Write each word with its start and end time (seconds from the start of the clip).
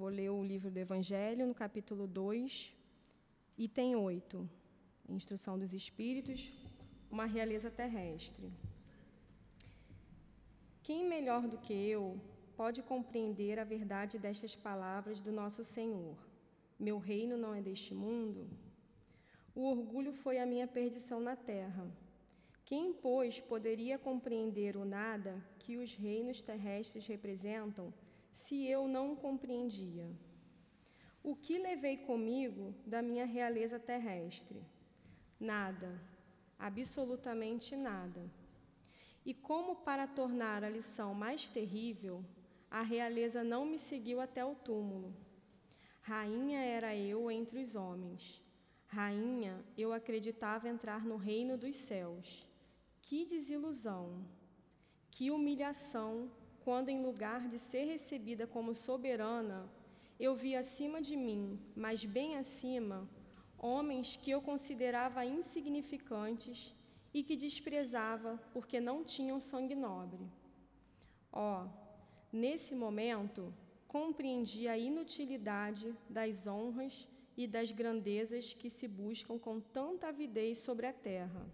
Vou 0.00 0.08
ler 0.08 0.30
o 0.30 0.42
livro 0.42 0.70
do 0.70 0.78
Evangelho, 0.78 1.46
no 1.46 1.54
capítulo 1.54 2.06
2, 2.06 2.74
item 3.58 3.96
8. 3.96 4.48
Instrução 5.10 5.58
dos 5.58 5.74
Espíritos, 5.74 6.50
uma 7.10 7.26
realeza 7.26 7.70
terrestre. 7.70 8.50
Quem 10.82 11.06
melhor 11.06 11.46
do 11.46 11.58
que 11.58 11.74
eu 11.74 12.18
pode 12.56 12.82
compreender 12.82 13.58
a 13.58 13.64
verdade 13.74 14.18
destas 14.18 14.56
palavras 14.56 15.20
do 15.20 15.30
nosso 15.30 15.62
Senhor? 15.62 16.16
Meu 16.78 16.96
reino 16.96 17.36
não 17.36 17.54
é 17.54 17.60
deste 17.60 17.92
mundo? 17.92 18.48
O 19.54 19.66
orgulho 19.66 20.14
foi 20.14 20.38
a 20.38 20.46
minha 20.46 20.66
perdição 20.66 21.20
na 21.20 21.36
terra. 21.36 21.86
Quem, 22.64 22.94
pois, 22.94 23.38
poderia 23.38 23.98
compreender 23.98 24.78
o 24.78 24.84
nada 24.86 25.44
que 25.58 25.76
os 25.76 25.92
reinos 25.92 26.40
terrestres 26.40 27.06
representam, 27.06 27.92
se 28.32 28.66
eu 28.66 28.88
não 28.88 29.14
compreendia? 29.14 30.10
O 31.22 31.36
que 31.36 31.58
levei 31.58 31.98
comigo 31.98 32.74
da 32.86 33.02
minha 33.02 33.26
realeza 33.26 33.78
terrestre? 33.78 34.62
Nada, 35.38 36.00
absolutamente 36.58 37.76
nada. 37.76 38.30
E 39.24 39.34
como 39.34 39.76
para 39.76 40.06
tornar 40.06 40.64
a 40.64 40.70
lição 40.70 41.12
mais 41.12 41.48
terrível, 41.48 42.24
a 42.70 42.82
realeza 42.82 43.44
não 43.44 43.66
me 43.66 43.78
seguiu 43.78 44.20
até 44.20 44.44
o 44.44 44.54
túmulo. 44.54 45.14
Rainha 46.00 46.60
era 46.60 46.96
eu 46.96 47.30
entre 47.30 47.62
os 47.62 47.76
homens. 47.76 48.42
Rainha, 48.86 49.62
eu 49.76 49.92
acreditava 49.92 50.68
entrar 50.68 51.04
no 51.04 51.16
reino 51.16 51.58
dos 51.58 51.76
céus. 51.76 52.46
Que 53.02 53.24
desilusão! 53.24 54.24
Que 55.10 55.30
humilhação 55.30 56.30
quando, 56.64 56.88
em 56.88 57.02
lugar 57.02 57.48
de 57.48 57.58
ser 57.58 57.84
recebida 57.84 58.46
como 58.46 58.74
soberana, 58.74 59.68
eu 60.18 60.34
vi 60.34 60.54
acima 60.54 61.00
de 61.00 61.16
mim, 61.16 61.58
mas 61.74 62.04
bem 62.04 62.36
acima, 62.36 63.08
homens 63.58 64.16
que 64.16 64.30
eu 64.30 64.40
considerava 64.42 65.24
insignificantes 65.24 66.74
e 67.12 67.22
que 67.22 67.36
desprezava 67.36 68.38
porque 68.52 68.80
não 68.80 69.02
tinham 69.02 69.40
sangue 69.40 69.74
nobre. 69.74 70.24
Ó, 71.32 71.64
oh, 71.64 71.68
nesse 72.32 72.74
momento, 72.74 73.52
compreendi 73.88 74.68
a 74.68 74.76
inutilidade 74.76 75.94
das 76.08 76.46
honras 76.46 77.08
e 77.36 77.46
das 77.46 77.72
grandezas 77.72 78.52
que 78.52 78.68
se 78.68 78.86
buscam 78.86 79.38
com 79.38 79.60
tanta 79.60 80.08
avidez 80.08 80.58
sobre 80.58 80.86
a 80.86 80.92
terra. 80.92 81.46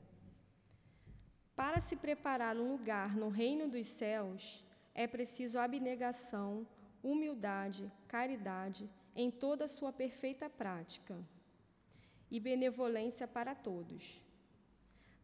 Para 1.54 1.80
se 1.80 1.96
preparar 1.96 2.56
um 2.56 2.72
lugar 2.72 3.16
no 3.16 3.28
reino 3.28 3.68
dos 3.68 3.86
céus, 3.86 4.65
é 5.02 5.06
preciso 5.06 5.58
abnegação, 5.58 6.66
humildade, 7.02 7.92
caridade 8.08 8.88
em 9.14 9.30
toda 9.30 9.66
a 9.66 9.68
sua 9.68 9.92
perfeita 9.92 10.48
prática 10.48 11.14
e 12.30 12.40
benevolência 12.40 13.28
para 13.28 13.54
todos. 13.54 14.24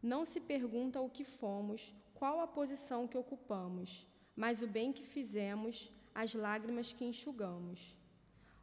Não 0.01 0.25
se 0.25 0.39
pergunta 0.39 1.01
o 1.01 1.09
que 1.09 1.23
fomos, 1.23 1.91
qual 2.13 2.39
a 2.39 2.45
posição 2.45 3.07
que 3.07 3.17
ocupamos, 3.17 4.05
mas 4.35 4.61
o 4.61 4.67
bem 4.67 4.93
que 4.93 5.03
fizemos, 5.03 5.91
as 6.13 6.35
lágrimas 6.35 6.93
que 6.93 7.03
enxugamos. 7.03 7.97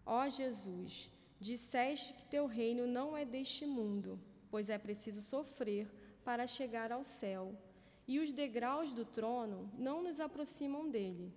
Ó 0.06 0.28
Jesus, 0.28 1.10
disseste 1.40 2.14
que 2.14 2.24
teu 2.26 2.46
reino 2.46 2.86
não 2.86 3.16
é 3.16 3.24
deste 3.24 3.66
mundo, 3.66 4.16
pois 4.48 4.70
é 4.70 4.78
preciso 4.78 5.20
sofrer 5.20 5.90
para 6.24 6.46
chegar 6.46 6.92
ao 6.92 7.02
céu, 7.02 7.52
e 8.06 8.18
os 8.18 8.32
degraus 8.32 8.92
do 8.92 9.04
trono 9.04 9.70
não 9.78 10.02
nos 10.02 10.20
aproximam 10.20 10.88
dele. 10.88 11.32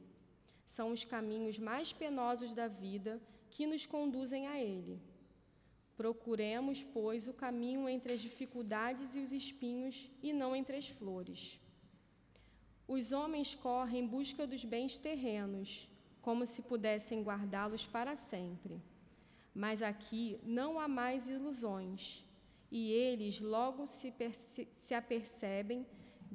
São 0.65 0.91
os 0.91 1.03
caminhos 1.03 1.59
mais 1.59 1.93
penosos 1.93 2.53
da 2.53 2.67
vida 2.67 3.21
que 3.49 3.67
nos 3.67 3.85
conduzem 3.85 4.47
a 4.47 4.59
ele. 4.59 4.99
Procuremos, 5.95 6.83
pois, 6.83 7.27
o 7.27 7.33
caminho 7.33 7.87
entre 7.87 8.13
as 8.13 8.19
dificuldades 8.19 9.13
e 9.13 9.19
os 9.19 9.31
espinhos 9.31 10.09
e 10.21 10.33
não 10.33 10.55
entre 10.55 10.77
as 10.77 10.87
flores. 10.87 11.59
Os 12.87 13.11
homens 13.11 13.53
correm 13.53 14.03
em 14.03 14.07
busca 14.07 14.47
dos 14.47 14.65
bens 14.65 14.97
terrenos, 14.97 15.87
como 16.21 16.45
se 16.45 16.61
pudessem 16.61 17.21
guardá-los 17.21 17.85
para 17.85 18.15
sempre. 18.15 18.81
Mas 19.53 19.81
aqui 19.81 20.39
não 20.43 20.79
há 20.79 20.87
mais 20.87 21.29
ilusões, 21.29 22.25
e 22.71 22.91
eles 22.91 23.39
logo 23.39 23.85
se, 23.85 24.11
se 24.75 24.95
apercebem 24.95 25.85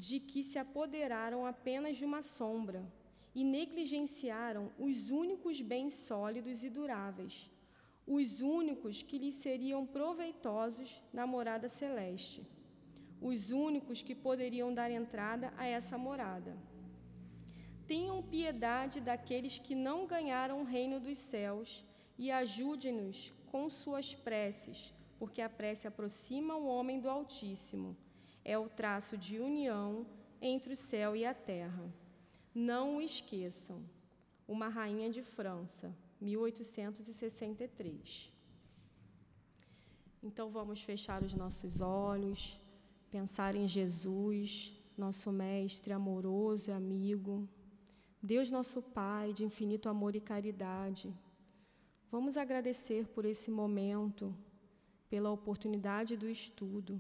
de 0.07 0.17
que 0.21 0.43
se 0.43 0.59
apoderaram 0.65 1.41
apenas 1.53 1.97
de 1.99 2.05
uma 2.11 2.23
sombra 2.23 2.83
e 3.35 3.43
negligenciaram 3.45 4.65
os 4.79 5.11
únicos 5.11 5.61
bens 5.61 5.95
sólidos 6.09 6.65
e 6.65 6.71
duráveis 6.71 7.37
os 8.09 8.41
únicos 8.41 9.03
que 9.03 9.19
lhes 9.19 9.35
seriam 9.35 9.85
proveitosos 9.85 11.03
na 11.13 11.27
morada 11.27 11.69
celeste, 11.69 12.43
os 13.21 13.51
únicos 13.51 14.01
que 14.01 14.15
poderiam 14.15 14.73
dar 14.73 14.91
entrada 14.91 15.53
a 15.59 15.67
essa 15.67 15.99
morada. 15.99 16.57
Tenham 17.87 18.23
piedade 18.23 18.99
daqueles 18.99 19.59
que 19.59 19.75
não 19.75 20.07
ganharam 20.07 20.63
o 20.63 20.65
reino 20.65 20.99
dos 20.99 21.19
céus 21.19 21.85
e 22.17 22.31
ajude-nos 22.31 23.35
com 23.47 23.69
suas 23.69 24.15
preces, 24.15 24.95
porque 25.19 25.43
a 25.43 25.51
prece 25.51 25.87
aproxima 25.87 26.57
o 26.57 26.67
homem 26.67 26.99
do 27.01 27.11
Altíssimo. 27.11 27.95
É 28.55 28.57
o 28.57 28.69
traço 28.81 29.15
de 29.25 29.35
união 29.39 29.89
entre 30.41 30.73
o 30.73 30.81
céu 30.91 31.11
e 31.15 31.23
a 31.27 31.35
terra. 31.35 31.85
Não 32.55 32.97
o 32.97 33.03
esqueçam. 33.03 33.79
Uma 34.55 34.69
rainha 34.69 35.11
de 35.11 35.23
França, 35.23 35.95
1863. 36.19 38.33
Então 40.23 40.49
vamos 40.49 40.83
fechar 40.83 41.23
os 41.23 41.35
nossos 41.35 41.83
olhos, 41.83 42.59
pensar 43.11 43.55
em 43.55 43.69
Jesus, 43.69 44.73
nosso 44.97 45.31
Mestre 45.31 45.93
amoroso 45.93 46.71
e 46.71 46.73
amigo, 46.73 47.47
Deus 48.23 48.51
nosso 48.51 48.81
Pai 48.81 49.35
de 49.35 49.45
infinito 49.45 49.91
amor 49.91 50.17
e 50.17 50.21
caridade. 50.21 51.15
Vamos 52.11 52.39
agradecer 52.39 53.07
por 53.09 53.27
esse 53.27 53.51
momento, 53.51 54.35
pela 55.11 55.31
oportunidade 55.31 56.17
do 56.17 56.31
estudo. 56.31 56.99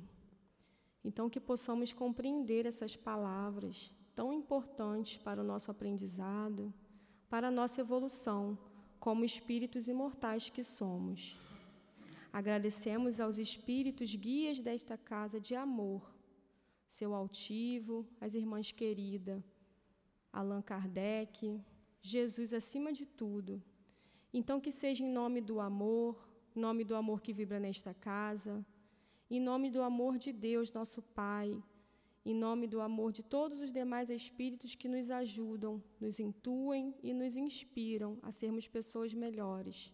Então, 1.09 1.31
que 1.31 1.41
possamos 1.41 1.91
compreender 1.91 2.67
essas 2.67 2.95
palavras 2.95 3.91
tão 4.15 4.31
importantes 4.31 5.17
para 5.17 5.41
o 5.41 5.49
nosso 5.53 5.71
aprendizado, 5.71 6.63
para 7.31 7.49
a 7.49 7.51
nossa 7.51 7.81
evolução 7.81 8.59
como 9.01 9.25
espíritos 9.25 9.89
imortais 9.89 10.51
que 10.51 10.63
somos. 10.63 11.21
Agradecemos 12.31 13.21
aos 13.21 13.39
espíritos 13.39 14.15
guias 14.15 14.61
desta 14.61 14.99
casa 14.99 15.41
de 15.41 15.55
amor, 15.55 16.03
seu 16.99 17.15
altivo, 17.15 18.07
as 18.21 18.35
irmãs 18.35 18.71
queridas, 18.71 19.43
Allan 20.31 20.61
Kardec, 20.61 21.59
Jesus 22.03 22.53
acima 22.53 22.93
de 22.93 23.07
tudo. 23.07 23.63
Então, 24.31 24.61
que 24.61 24.71
seja 24.71 25.03
em 25.03 25.11
nome 25.11 25.41
do 25.41 25.59
amor, 25.59 26.29
nome 26.55 26.85
do 26.85 26.95
amor 26.95 27.23
que 27.23 27.33
vibra 27.33 27.59
nesta 27.59 27.95
casa, 27.95 28.63
em 29.31 29.41
nome 29.41 29.71
do 29.71 29.83
amor 29.83 30.19
de 30.19 30.33
Deus, 30.33 30.73
nosso 30.73 31.03
Pai, 31.03 31.63
em 32.25 32.35
nome 32.35 32.67
do 32.67 32.81
amor 32.81 33.13
de 33.13 33.23
todos 33.23 33.61
os 33.61 33.73
demais 33.73 34.11
espíritos 34.11 34.75
que 34.75 34.89
nos 34.89 35.11
ajudam, 35.11 35.83
nos 36.01 36.19
intuem 36.19 36.95
e 37.03 37.15
nos 37.15 37.37
inspiram 37.37 38.19
a 38.23 38.31
sermos 38.31 38.69
pessoas 38.69 39.15
melhores. 39.15 39.93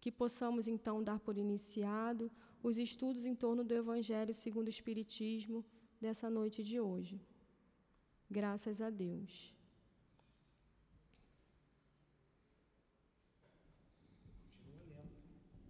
Que 0.00 0.10
possamos 0.10 0.66
então 0.66 1.02
dar 1.02 1.20
por 1.20 1.36
iniciado 1.36 2.30
os 2.62 2.78
estudos 2.78 3.26
em 3.26 3.34
torno 3.34 3.62
do 3.64 3.74
Evangelho 3.74 4.34
segundo 4.34 4.66
o 4.66 4.70
Espiritismo 4.70 5.64
dessa 6.00 6.28
noite 6.28 6.64
de 6.64 6.80
hoje. 6.80 7.20
Graças 8.28 8.80
a 8.80 8.88
Deus. 8.88 9.54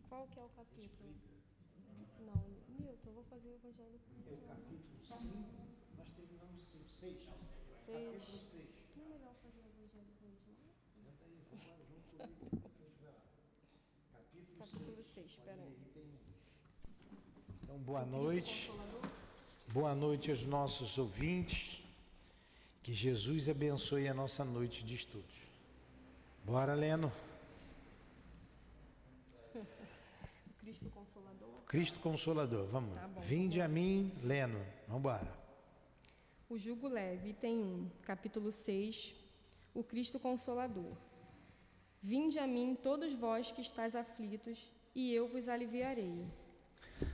Qual 0.09 0.29
que 0.29 0.39
é 0.39 0.45
o 0.45 0.49
capítulo? 0.51 1.13
Não, 2.25 2.43
Milton, 2.79 3.09
eu 3.11 3.15
vou 3.15 3.25
fazer 3.25 3.49
o 3.49 3.51
Evangelho. 3.69 4.01
É 4.27 4.33
o 4.33 4.37
capítulo 4.39 4.99
5. 5.07 5.23
Nós 5.97 6.09
terminamos 6.11 6.75
o 6.75 6.85
6. 6.85 7.17
Capítulo 7.87 8.21
6. 8.51 8.69
Não 8.97 9.05
é 9.05 9.09
melhor 9.09 9.35
fazer 9.41 9.61
o 9.61 9.69
Evangelho 9.69 10.11
com 10.19 10.27
eles, 10.27 10.43
não? 10.49 10.57
Senta 10.93 11.25
aí, 11.25 11.39
vamos 11.49 11.67
lá, 11.69 11.77
junto 11.89 12.09
comigo. 12.11 13.13
Capítulo, 14.13 14.59
Capítulo 14.59 15.05
6, 15.05 15.27
espera 15.27 15.63
aí. 15.63 15.77
Tem... 15.95 16.03
Então, 17.63 17.79
boa 17.79 18.05
noite. 18.05 18.73
Boa 19.73 19.95
noite 19.95 20.31
aos 20.31 20.45
nossos 20.45 20.99
ouvintes. 20.99 21.81
Que 22.83 22.93
Jesus 22.93 23.49
abençoe 23.49 24.09
a 24.09 24.15
nossa 24.15 24.45
noite 24.45 24.85
de 24.85 24.97
estudos. 24.97 25.41
Bora, 26.45 26.75
Leno. 26.75 27.13
Cristo 30.59 30.91
Consolador. 30.91 31.62
Cristo 31.73 32.01
Consolador, 32.01 32.67
vamos. 32.67 32.95
Tá 32.95 33.09
Vinde 33.23 33.59
a 33.59 33.67
mim, 33.67 34.13
Leno. 34.23 34.61
Vamos 34.87 35.01
embora. 35.01 35.33
O 36.47 36.59
Jugo 36.59 36.87
Leve, 36.87 37.31
item 37.31 37.61
1, 37.61 37.91
capítulo 38.03 38.53
6, 38.53 39.15
o 39.73 39.83
Cristo 39.83 40.21
Consolador. 40.21 40.95
Vinde 42.03 42.39
a 42.39 42.47
mim, 42.47 42.77
todos 42.83 43.15
vós 43.15 43.51
que 43.51 43.63
estáis 43.63 43.97
aflitos, 43.97 44.71
e 44.95 45.15
eu 45.15 45.27
vos 45.27 45.49
aliviarei. 45.49 46.27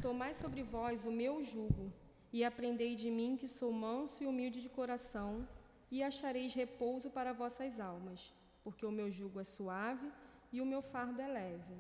Tomai 0.03 0.35
sobre 0.35 0.65
vós 0.65 1.05
o 1.05 1.13
meu 1.13 1.41
jugo, 1.45 1.93
e 2.33 2.43
aprendei 2.43 2.97
de 2.97 3.13
mim, 3.13 3.37
que 3.37 3.47
sou 3.47 3.73
manso 3.73 4.25
e 4.25 4.27
humilde 4.27 4.61
de 4.61 4.69
coração, 4.69 5.47
e 5.89 6.03
achareis 6.03 6.53
repouso 6.53 7.11
para 7.11 7.33
vossas 7.33 7.79
almas, 7.79 8.35
porque 8.65 8.85
o 8.85 8.91
meu 8.91 9.09
jugo 9.09 9.39
é 9.39 9.45
suave 9.45 10.11
e 10.53 10.61
o 10.61 10.67
meu 10.67 10.83
fardo 10.83 11.23
é 11.23 11.29
leve. 11.29 11.77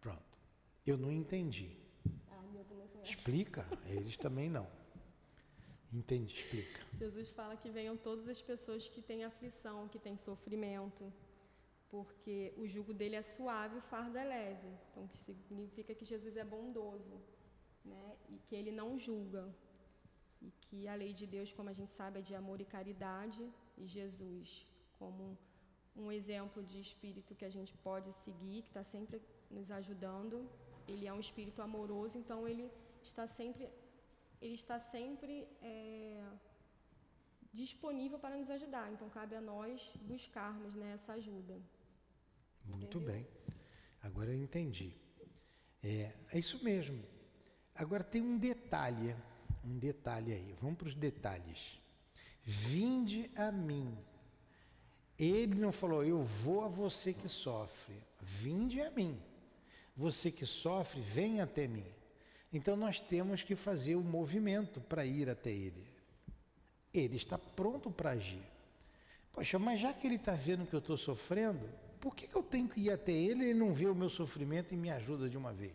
Pronto. 0.00 0.38
Eu 0.86 0.96
não 0.96 1.10
entendi. 1.10 1.81
Explica, 3.04 3.66
eles 3.86 4.16
também 4.16 4.48
não. 4.48 4.68
Entendi, 5.92 6.32
explica. 6.34 6.80
Jesus 6.98 7.28
fala 7.30 7.56
que 7.56 7.68
venham 7.68 7.96
todas 7.96 8.26
as 8.28 8.40
pessoas 8.40 8.88
que 8.88 9.02
têm 9.02 9.24
aflição, 9.24 9.88
que 9.88 9.98
têm 9.98 10.16
sofrimento, 10.16 11.12
porque 11.90 12.54
o 12.56 12.66
jugo 12.66 12.94
dele 12.94 13.16
é 13.16 13.22
suave, 13.22 13.76
o 13.76 13.82
fardo 13.82 14.16
é 14.16 14.24
leve. 14.24 14.68
Então, 14.90 15.06
que 15.08 15.18
significa 15.18 15.94
que 15.94 16.06
Jesus 16.06 16.36
é 16.36 16.44
bondoso, 16.44 17.20
né? 17.84 18.16
E 18.30 18.38
que 18.46 18.54
ele 18.54 18.72
não 18.72 18.98
julga. 18.98 19.44
E 20.40 20.50
que 20.62 20.88
a 20.88 20.94
lei 20.94 21.12
de 21.12 21.26
Deus, 21.26 21.52
como 21.52 21.68
a 21.68 21.72
gente 21.72 21.90
sabe, 21.90 22.20
é 22.20 22.22
de 22.22 22.34
amor 22.34 22.60
e 22.60 22.64
caridade, 22.64 23.42
e 23.76 23.86
Jesus, 23.86 24.66
como 24.98 25.36
um 25.94 26.10
exemplo 26.10 26.62
de 26.62 26.80
espírito 26.80 27.34
que 27.34 27.44
a 27.44 27.50
gente 27.50 27.74
pode 27.88 28.10
seguir, 28.12 28.62
que 28.62 28.68
está 28.68 28.82
sempre 28.82 29.20
nos 29.50 29.70
ajudando, 29.70 30.48
ele 30.88 31.06
é 31.06 31.12
um 31.12 31.20
espírito 31.20 31.60
amoroso, 31.60 32.16
então 32.18 32.48
ele 32.48 32.70
está 33.06 33.26
sempre, 33.26 33.68
ele 34.40 34.54
está 34.54 34.78
sempre 34.78 35.46
é, 35.60 36.22
disponível 37.52 38.18
para 38.18 38.36
nos 38.36 38.50
ajudar. 38.50 38.90
Então 38.92 39.08
cabe 39.10 39.36
a 39.36 39.40
nós 39.40 39.80
buscarmos 40.02 40.74
né, 40.74 40.92
essa 40.94 41.12
ajuda. 41.12 41.60
Muito 42.64 42.98
Entendeu? 42.98 43.14
bem. 43.14 43.26
Agora 44.02 44.30
eu 44.30 44.42
entendi. 44.42 44.94
É, 45.82 46.12
é 46.32 46.38
isso 46.38 46.62
mesmo. 46.62 47.02
Agora 47.74 48.04
tem 48.04 48.22
um 48.22 48.38
detalhe, 48.38 49.16
um 49.64 49.78
detalhe 49.78 50.32
aí. 50.32 50.54
Vamos 50.60 50.76
para 50.78 50.88
os 50.88 50.94
detalhes. 50.94 51.80
Vinde 52.42 53.30
a 53.36 53.50
mim. 53.50 53.96
Ele 55.18 55.54
não 55.54 55.70
falou, 55.70 56.04
eu 56.04 56.22
vou 56.22 56.64
a 56.64 56.68
você 56.68 57.12
que 57.12 57.28
sofre. 57.28 57.94
Vinde 58.20 58.80
a 58.80 58.90
mim. 58.90 59.20
Você 59.96 60.30
que 60.30 60.46
sofre, 60.46 61.00
vem 61.00 61.40
até 61.40 61.66
mim. 61.66 61.86
Então 62.52 62.76
nós 62.76 63.00
temos 63.00 63.42
que 63.42 63.56
fazer 63.56 63.94
o 63.94 64.00
um 64.00 64.02
movimento 64.02 64.80
para 64.80 65.06
ir 65.06 65.30
até 65.30 65.50
ele. 65.50 65.86
Ele 66.92 67.16
está 67.16 67.38
pronto 67.38 67.90
para 67.90 68.10
agir. 68.10 68.42
Poxa, 69.32 69.58
mas 69.58 69.80
já 69.80 69.94
que 69.94 70.06
ele 70.06 70.16
está 70.16 70.32
vendo 70.32 70.66
que 70.66 70.74
eu 70.74 70.78
estou 70.78 70.96
sofrendo, 70.96 71.66
por 71.98 72.14
que 72.14 72.28
eu 72.36 72.42
tenho 72.42 72.68
que 72.68 72.80
ir 72.80 72.90
até 72.90 73.12
ele 73.12 73.44
e 73.44 73.50
ele 73.50 73.58
não 73.58 73.72
vê 73.72 73.86
o 73.86 73.94
meu 73.94 74.10
sofrimento 74.10 74.74
e 74.74 74.76
me 74.76 74.90
ajuda 74.90 75.30
de 75.30 75.38
uma 75.38 75.52
vez? 75.52 75.72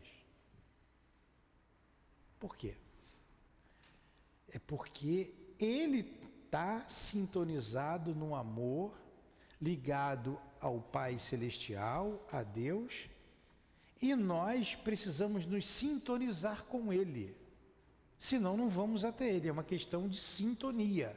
Por 2.39 2.55
quê? 2.55 2.75
É 4.49 4.59
porque 4.59 5.33
ele 5.59 5.99
está 6.45 6.81
sintonizado 6.81 8.13
no 8.13 8.35
amor, 8.35 8.93
ligado 9.59 10.39
ao 10.59 10.79
Pai 10.79 11.17
Celestial, 11.17 12.25
a 12.31 12.43
Deus, 12.43 13.09
e 14.01 14.15
nós 14.15 14.75
precisamos 14.75 15.45
nos 15.45 15.67
sintonizar 15.67 16.65
com 16.65 16.93
Ele. 16.93 17.35
Senão 18.19 18.57
não 18.57 18.69
vamos 18.69 19.03
até 19.03 19.33
Ele, 19.33 19.47
é 19.47 19.51
uma 19.51 19.63
questão 19.63 20.07
de 20.07 20.19
sintonia. 20.19 21.15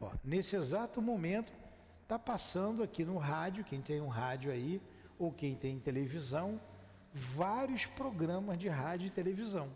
Ó, 0.00 0.12
nesse 0.24 0.56
exato 0.56 1.00
momento, 1.00 1.52
Está 2.06 2.20
passando 2.20 2.84
aqui 2.84 3.04
no 3.04 3.18
rádio, 3.18 3.64
quem 3.64 3.82
tem 3.82 4.00
um 4.00 4.06
rádio 4.06 4.52
aí, 4.52 4.80
ou 5.18 5.32
quem 5.32 5.56
tem 5.56 5.76
televisão, 5.76 6.60
vários 7.12 7.84
programas 7.84 8.56
de 8.56 8.68
rádio 8.68 9.08
e 9.08 9.10
televisão. 9.10 9.68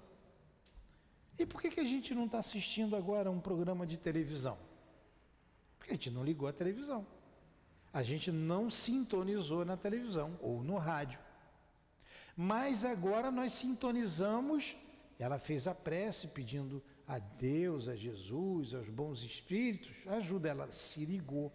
E 1.37 1.45
por 1.45 1.61
que, 1.61 1.71
que 1.71 1.81
a 1.81 1.85
gente 1.85 2.15
não 2.15 2.27
está 2.27 2.39
assistindo 2.39 2.95
agora 2.95 3.33
um 3.33 3.41
programa 3.41 3.85
de 3.85 3.97
televisão? 3.97 4.57
Porque 5.77 5.91
a 5.91 5.95
gente 5.95 6.09
não 6.09 6.23
ligou 6.23 6.47
a 6.47 6.53
televisão. 6.53 7.05
A 7.93 8.05
gente 8.05 8.31
não 8.31 8.71
sintonizou 8.71 9.65
na 9.65 9.77
televisão 9.77 10.39
ou 10.41 10.63
no 10.63 10.77
rádio. 10.77 11.19
Mas 12.37 12.85
agora 12.85 13.31
nós 13.31 13.55
sintonizamos. 13.55 14.77
Ela 15.19 15.39
fez 15.39 15.67
a 15.67 15.75
prece 15.75 16.29
pedindo 16.29 16.83
a 17.07 17.19
Deus, 17.19 17.89
a 17.89 17.97
Jesus, 17.97 18.73
aos 18.75 18.89
bons 18.89 19.23
espíritos, 19.23 19.91
ajuda. 20.07 20.49
Ela 20.49 20.71
se 20.71 21.05
ligou 21.05 21.53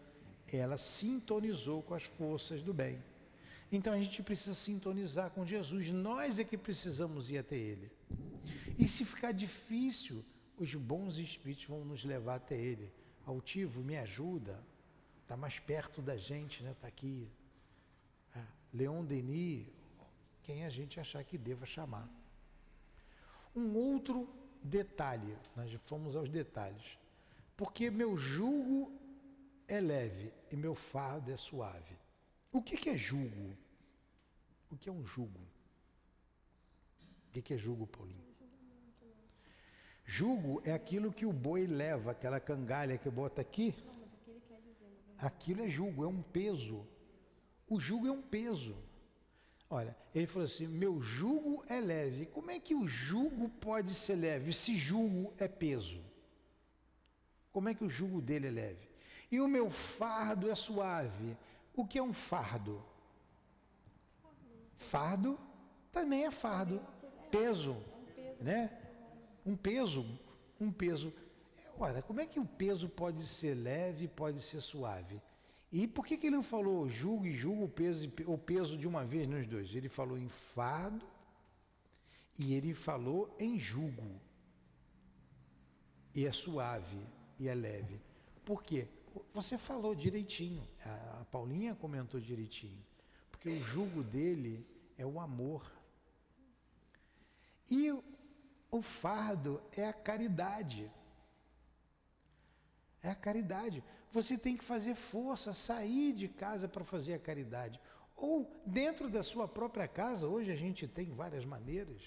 ela 0.53 0.77
sintonizou 0.77 1.81
com 1.81 1.93
as 1.93 2.03
forças 2.03 2.61
do 2.61 2.73
bem. 2.73 3.01
Então 3.71 3.93
a 3.93 3.97
gente 3.97 4.21
precisa 4.21 4.53
sintonizar 4.53 5.31
com 5.31 5.45
Jesus, 5.45 5.91
nós 5.91 6.39
é 6.39 6.43
que 6.43 6.57
precisamos 6.57 7.31
ir 7.31 7.37
até 7.37 7.55
Ele. 7.55 7.91
E 8.77 8.87
se 8.87 9.03
ficar 9.03 9.31
difícil, 9.31 10.23
os 10.57 10.75
bons 10.75 11.17
espíritos 11.17 11.65
vão 11.65 11.83
nos 11.83 12.05
levar 12.05 12.35
até 12.35 12.55
Ele. 12.55 12.91
Altivo, 13.25 13.81
me 13.81 13.97
ajuda, 13.97 14.63
está 15.23 15.35
mais 15.35 15.57
perto 15.57 16.01
da 16.01 16.15
gente, 16.15 16.61
né? 16.61 16.71
Está 16.71 16.87
aqui. 16.87 17.27
É. 18.35 18.41
Leon 18.71 19.03
Denis, 19.03 19.65
quem 20.45 20.63
a 20.63 20.69
gente 20.69 20.99
achar 20.99 21.23
que 21.23 21.39
deva 21.39 21.65
chamar. 21.65 22.07
Um 23.55 23.75
outro 23.75 24.29
detalhe, 24.61 25.35
nós 25.55 25.73
fomos 25.87 26.15
aos 26.15 26.29
detalhes. 26.29 26.99
Porque 27.57 27.89
meu 27.89 28.15
jugo 28.15 28.91
é 29.67 29.79
leve 29.79 30.31
e 30.51 30.55
meu 30.55 30.75
fardo 30.75 31.31
é 31.31 31.37
suave. 31.37 31.95
O 32.51 32.61
que, 32.61 32.77
que 32.77 32.89
é 32.91 32.97
jugo? 32.97 33.57
O 34.69 34.77
que 34.77 34.87
é 34.87 34.91
um 34.91 35.03
jugo? 35.03 35.39
O 37.27 37.31
que, 37.31 37.41
que 37.41 37.53
é 37.55 37.57
jugo, 37.57 37.87
Paulinho? 37.87 38.23
Jugo 40.05 40.61
é 40.63 40.73
aquilo 40.73 41.11
que 41.11 41.25
o 41.25 41.33
boi 41.33 41.65
leva, 41.65 42.11
aquela 42.11 42.39
cangalha 42.39 42.99
que 42.99 43.09
bota 43.09 43.41
aqui. 43.41 43.73
Aquilo 45.17 45.63
é 45.63 45.67
jugo, 45.67 46.03
é 46.03 46.07
um 46.07 46.21
peso. 46.21 46.85
O 47.67 47.79
jugo 47.79 48.05
é 48.07 48.11
um 48.11 48.21
peso. 48.21 48.77
Olha, 49.75 49.95
ele 50.13 50.27
falou 50.27 50.45
assim: 50.45 50.67
meu 50.67 51.01
jugo 51.01 51.63
é 51.67 51.79
leve. 51.79 52.25
Como 52.27 52.49
é 52.51 52.59
que 52.59 52.73
o 52.73 52.87
jugo 52.87 53.49
pode 53.49 53.93
ser 53.93 54.15
leve 54.15 54.53
se 54.53 54.75
jugo 54.75 55.33
é 55.37 55.47
peso? 55.47 56.01
Como 57.51 57.69
é 57.69 57.73
que 57.73 57.83
o 57.83 57.89
jugo 57.89 58.21
dele 58.21 58.47
é 58.47 58.51
leve? 58.51 58.95
e 59.31 59.39
o 59.39 59.47
meu 59.47 59.69
fardo 59.69 60.49
é 60.49 60.55
suave. 60.55 61.37
O 61.75 61.85
que 61.85 61.97
é 61.97 62.03
um 62.03 62.13
fardo? 62.13 62.83
Fardo 64.77 65.39
também 65.91 66.25
é 66.25 66.31
fardo, 66.31 66.81
peso, 67.31 67.75
né? 68.39 68.71
Um 69.45 69.55
peso, 69.55 70.05
um 70.59 70.71
peso. 70.71 71.13
Ora, 71.77 72.01
como 72.01 72.21
é 72.21 72.25
que 72.25 72.39
o 72.39 72.45
peso 72.45 72.87
pode 72.87 73.25
ser 73.25 73.55
leve, 73.55 74.07
pode 74.07 74.41
ser 74.41 74.61
suave? 74.61 75.21
E 75.71 75.87
por 75.87 76.05
que, 76.05 76.17
que 76.17 76.27
ele 76.27 76.35
não 76.35 76.43
falou 76.43 76.87
julgo 76.87 77.25
e 77.25 77.33
julgo 77.33 77.65
o 77.65 77.69
peso, 77.69 78.11
o 78.27 78.37
peso 78.37 78.77
de 78.77 78.87
uma 78.87 79.03
vez 79.03 79.27
nos 79.27 79.45
dois? 79.45 79.75
Ele 79.75 79.89
falou 79.89 80.17
em 80.17 80.29
fardo 80.29 81.05
e 82.39 82.53
ele 82.53 82.73
falou 82.73 83.35
em 83.39 83.59
julgo. 83.59 84.19
E 86.13 86.25
é 86.25 86.31
suave 86.31 86.99
e 87.39 87.47
é 87.49 87.53
leve. 87.53 88.01
Por 88.45 88.63
quê? 88.63 88.87
você 89.33 89.57
falou 89.57 89.95
direitinho, 89.95 90.67
a, 90.85 91.25
Paulinha 91.31 91.75
comentou 91.75 92.19
direitinho, 92.19 92.83
porque 93.31 93.49
o 93.49 93.63
jugo 93.63 94.03
dele 94.03 94.65
é 94.97 95.05
o 95.05 95.19
amor. 95.19 95.71
E 97.69 97.91
o 98.71 98.81
fardo 98.81 99.61
é 99.75 99.87
a 99.87 99.93
caridade. 99.93 100.91
É 103.01 103.09
a 103.09 103.15
caridade. 103.15 103.83
Você 104.15 104.37
tem 104.37 104.55
que 104.55 104.63
fazer 104.63 104.95
força, 104.95 105.51
sair 105.51 106.13
de 106.13 106.29
casa 106.29 106.69
para 106.69 106.85
fazer 106.85 107.15
a 107.15 107.19
caridade. 107.19 107.77
Ou 108.15 108.49
dentro 108.65 109.09
da 109.09 109.21
sua 109.21 109.45
própria 109.45 109.89
casa, 109.89 110.25
hoje 110.25 110.49
a 110.49 110.55
gente 110.55 110.87
tem 110.87 111.11
várias 111.11 111.43
maneiras. 111.43 112.01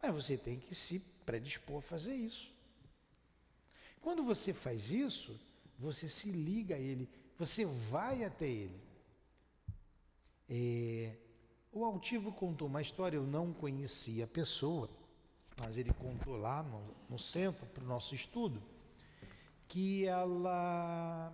Mas 0.00 0.14
você 0.14 0.36
tem 0.36 0.60
que 0.60 0.76
se 0.76 1.00
predispor 1.26 1.78
a 1.78 1.82
fazer 1.82 2.14
isso. 2.14 2.54
Quando 4.00 4.22
você 4.22 4.52
faz 4.52 4.92
isso, 4.92 5.36
você 5.76 6.08
se 6.08 6.30
liga 6.30 6.76
a 6.76 6.78
Ele, 6.78 7.08
você 7.36 7.64
vai 7.64 8.22
até 8.22 8.46
Ele. 8.46 8.80
É, 10.48 11.16
o 11.72 11.84
Altivo 11.84 12.30
contou 12.30 12.68
uma 12.68 12.80
história, 12.80 13.16
eu 13.16 13.26
não 13.26 13.52
conhecia 13.52 14.26
a 14.26 14.28
pessoa, 14.28 14.88
mas 15.58 15.76
ele 15.76 15.92
contou 15.92 16.36
lá 16.36 16.62
no, 16.62 16.94
no 17.10 17.18
centro 17.18 17.66
para 17.66 17.82
o 17.82 17.86
nosso 17.86 18.14
estudo, 18.14 18.62
que 19.68 20.06
ela 20.06 21.32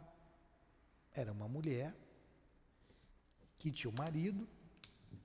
era 1.15 1.33
uma 1.33 1.49
mulher 1.49 1.95
que 3.59 3.71
tinha 3.71 3.91
um 3.91 3.97
marido, 3.97 4.47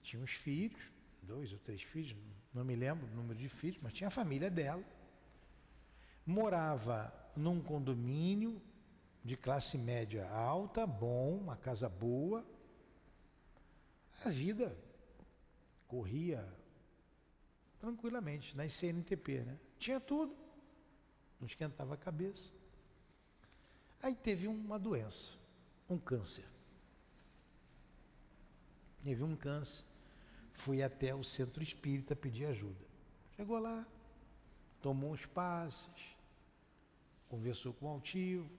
tinha 0.03 0.21
uns 0.21 0.31
filhos, 0.31 0.79
dois 1.23 1.51
ou 1.51 1.59
três 1.59 1.81
filhos, 1.81 2.15
não 2.53 2.63
me 2.63 2.75
lembro 2.75 3.07
o 3.07 3.15
número 3.15 3.37
de 3.37 3.49
filhos, 3.49 3.79
mas 3.81 3.93
tinha 3.93 4.07
a 4.07 4.11
família 4.11 4.49
dela. 4.49 4.83
Morava 6.25 7.11
num 7.35 7.61
condomínio 7.61 8.61
de 9.23 9.35
classe 9.35 9.77
média 9.77 10.29
alta, 10.29 10.85
bom, 10.85 11.37
uma 11.37 11.57
casa 11.57 11.89
boa, 11.89 12.45
a 14.23 14.29
vida 14.29 14.77
corria 15.87 16.47
tranquilamente 17.79 18.55
nas 18.55 18.73
CNTP, 18.73 19.41
né? 19.41 19.59
Tinha 19.79 19.99
tudo, 19.99 20.35
não 21.39 21.47
esquentava 21.47 21.95
a 21.95 21.97
cabeça. 21.97 22.58
Aí 24.01 24.15
teve 24.15 24.47
uma 24.47 24.79
doença, 24.79 25.33
um 25.89 25.97
câncer. 25.97 26.45
Teve 29.03 29.23
um 29.23 29.35
câncer, 29.35 29.83
fui 30.53 30.81
até 30.83 31.13
o 31.13 31.23
centro 31.23 31.63
espírita 31.63 32.15
pedir 32.15 32.45
ajuda. 32.45 32.85
Chegou 33.35 33.59
lá, 33.59 33.85
tomou 34.81 35.13
uns 35.13 35.25
passes, 35.25 36.15
conversou 37.27 37.73
com 37.73 37.85
o 37.85 37.89
altivo, 37.89 38.49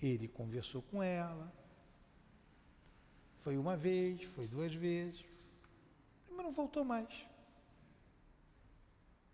ele 0.00 0.28
conversou 0.28 0.82
com 0.82 1.02
ela. 1.02 1.52
Foi 3.40 3.56
uma 3.56 3.76
vez, 3.76 4.24
foi 4.24 4.46
duas 4.46 4.74
vezes, 4.74 5.24
mas 6.28 6.44
não 6.44 6.52
voltou 6.52 6.84
mais. 6.84 7.26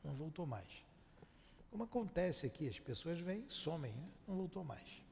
Não 0.05 0.15
voltou 0.15 0.47
mais. 0.47 0.85
Como 1.73 1.85
acontece 1.85 2.45
aqui, 2.45 2.69
as 2.69 2.79
pessoas 2.79 3.19
vêm 3.19 3.47
e 3.49 3.51
somem, 3.51 3.95
né? 3.95 4.07
não 4.29 4.37
voltou 4.37 4.63
mais. 4.63 5.03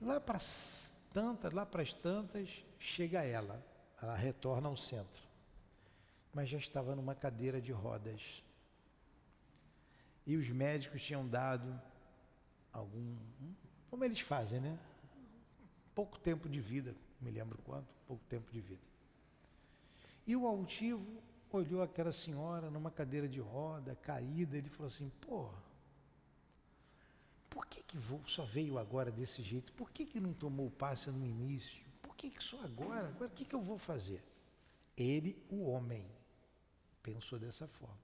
Lá 0.00 0.20
para 0.20 0.38
tantas, 1.12 1.52
lá 1.52 1.66
para 1.66 1.82
as 1.82 1.92
tantas, 1.92 2.64
chega 2.78 3.24
ela, 3.24 3.60
ela 4.00 4.14
retorna 4.14 4.68
ao 4.68 4.76
centro, 4.76 5.20
mas 6.32 6.48
já 6.48 6.56
estava 6.56 6.94
numa 6.94 7.16
cadeira 7.16 7.60
de 7.60 7.72
rodas. 7.72 8.44
E 10.24 10.36
os 10.36 10.48
médicos 10.50 11.02
tinham 11.02 11.26
dado 11.28 11.82
algum, 12.72 13.16
como 13.90 14.04
eles 14.04 14.20
fazem, 14.20 14.60
né? 14.60 14.78
Pouco 15.96 16.16
tempo 16.16 16.48
de 16.48 16.60
vida, 16.60 16.94
me 17.20 17.32
lembro 17.32 17.60
quanto, 17.62 17.92
pouco 18.06 18.24
tempo 18.26 18.52
de 18.52 18.60
vida. 18.60 18.82
E 20.24 20.36
o 20.36 20.46
altivo 20.46 21.20
olhou 21.56 21.82
aquela 21.82 22.12
senhora 22.12 22.70
numa 22.70 22.90
cadeira 22.90 23.28
de 23.28 23.40
roda, 23.40 23.94
caída, 23.96 24.56
ele 24.56 24.68
falou 24.68 24.88
assim: 24.88 25.10
pô, 25.20 25.50
por 27.50 27.66
que, 27.66 27.82
que 27.82 27.98
só 28.26 28.44
veio 28.44 28.78
agora 28.78 29.10
desse 29.10 29.42
jeito? 29.42 29.72
Por 29.72 29.90
que, 29.90 30.06
que 30.06 30.20
não 30.20 30.32
tomou 30.32 30.66
o 30.66 30.70
passe 30.70 31.10
no 31.10 31.26
início? 31.26 31.84
Por 32.00 32.16
que, 32.16 32.30
que 32.30 32.42
só 32.42 32.60
agora? 32.62 33.08
Agora 33.08 33.26
o 33.26 33.30
que, 33.30 33.44
que 33.44 33.54
eu 33.54 33.60
vou 33.60 33.78
fazer? 33.78 34.22
Ele, 34.96 35.36
o 35.50 35.62
homem, 35.70 36.10
pensou 37.02 37.38
dessa 37.38 37.66
forma. 37.66 38.00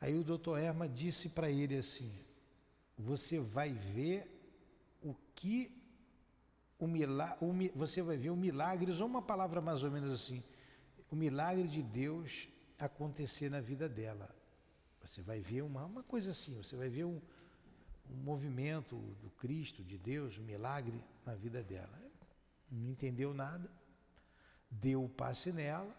Aí 0.00 0.14
o 0.14 0.24
doutor 0.24 0.58
Erma 0.58 0.88
disse 0.88 1.28
para 1.28 1.50
ele 1.50 1.76
assim: 1.76 2.12
você 2.96 3.40
vai 3.40 3.72
ver 3.72 4.32
o 5.02 5.14
que 5.34 5.70
o 6.78 6.86
milagre, 6.86 7.72
você 7.74 8.02
vai 8.02 8.16
ver 8.16 8.30
o 8.30 8.36
milagre, 8.36 8.92
ou 8.92 9.06
uma 9.06 9.22
palavra 9.22 9.60
mais 9.60 9.82
ou 9.82 9.90
menos 9.90 10.12
assim, 10.12 10.42
o 11.10 11.16
milagre 11.16 11.68
de 11.68 11.82
Deus 11.82 12.48
acontecer 12.78 13.50
na 13.50 13.60
vida 13.60 13.88
dela. 13.88 14.34
Você 15.02 15.22
vai 15.22 15.40
ver 15.40 15.62
uma, 15.62 15.84
uma 15.84 16.02
coisa 16.02 16.32
assim, 16.32 16.56
você 16.56 16.76
vai 16.76 16.88
ver 16.88 17.04
um, 17.04 17.20
um 18.10 18.16
movimento 18.16 18.96
do 19.22 19.30
Cristo, 19.30 19.82
de 19.84 19.96
Deus, 19.96 20.36
um 20.38 20.42
milagre 20.42 21.02
na 21.24 21.34
vida 21.34 21.62
dela. 21.62 21.98
Não 22.70 22.90
entendeu 22.90 23.32
nada, 23.32 23.70
deu 24.70 25.04
o 25.04 25.08
passe 25.08 25.52
nela 25.52 25.96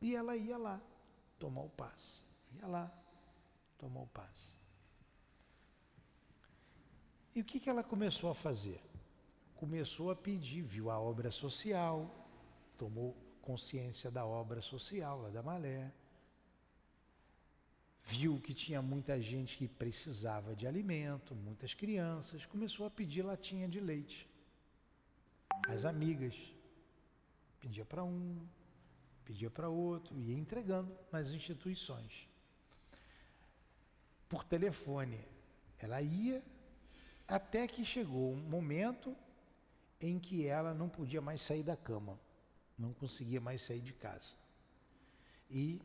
e 0.00 0.16
ela 0.16 0.36
ia 0.36 0.58
lá 0.58 0.80
tomar 1.38 1.62
o 1.62 1.70
passe. 1.70 2.20
Ia 2.56 2.66
lá 2.66 2.92
tomar 3.78 4.00
o 4.00 4.06
passe. 4.08 4.56
E 7.34 7.40
o 7.40 7.44
que, 7.44 7.60
que 7.60 7.70
ela 7.70 7.84
começou 7.84 8.30
a 8.30 8.34
fazer? 8.34 8.82
começou 9.58 10.08
a 10.12 10.14
pedir, 10.14 10.62
viu 10.62 10.88
a 10.88 11.00
obra 11.00 11.32
social, 11.32 12.08
tomou 12.78 13.16
consciência 13.48 14.10
da 14.10 14.26
obra 14.26 14.60
social 14.60 15.22
lá 15.22 15.30
da 15.30 15.42
Malé, 15.42 15.90
viu 18.04 18.38
que 18.38 18.52
tinha 18.52 18.82
muita 18.82 19.18
gente 19.22 19.56
que 19.56 19.66
precisava 19.66 20.54
de 20.54 20.66
alimento, 20.66 21.34
muitas 21.34 21.72
crianças, 21.72 22.44
começou 22.44 22.84
a 22.84 22.90
pedir 22.90 23.22
latinha 23.22 23.66
de 23.66 23.80
leite. 23.80 24.28
As 25.66 25.86
amigas 25.86 26.34
pedia 27.58 27.86
para 27.86 28.04
um, 28.04 28.46
pedia 29.24 29.48
para 29.48 29.70
outro, 29.70 30.14
ia 30.20 30.36
entregando 30.36 30.94
nas 31.10 31.30
instituições. 31.30 32.28
Por 34.28 34.44
telefone, 34.44 35.24
ela 35.78 36.02
ia 36.02 36.44
até 37.26 37.66
que 37.66 37.82
chegou 37.82 38.34
um 38.34 38.42
momento 38.56 39.16
em 40.02 40.18
que 40.18 40.46
ela 40.46 40.74
não 40.74 40.88
podia 40.88 41.22
mais 41.22 41.40
sair 41.40 41.62
da 41.62 41.76
cama, 41.76 42.20
não 42.78 42.92
conseguia 42.92 43.40
mais 43.40 43.62
sair 43.62 43.80
de 43.80 43.92
casa. 43.92 44.36
E 45.50 45.80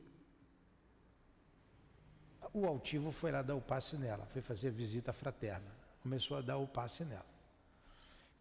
o 2.54 2.66
altivo 2.68 3.12
foi 3.12 3.32
lá 3.32 3.42
dar 3.42 3.56
o 3.56 3.62
passe 3.62 3.98
nela, 3.98 4.26
foi 4.28 4.42
fazer 4.42 4.70
visita 4.72 5.12
fraterna, 5.12 5.72
começou 6.02 6.38
a 6.38 6.42
dar 6.42 6.58
o 6.58 6.68
passe 6.68 7.04
nela. 7.04 7.26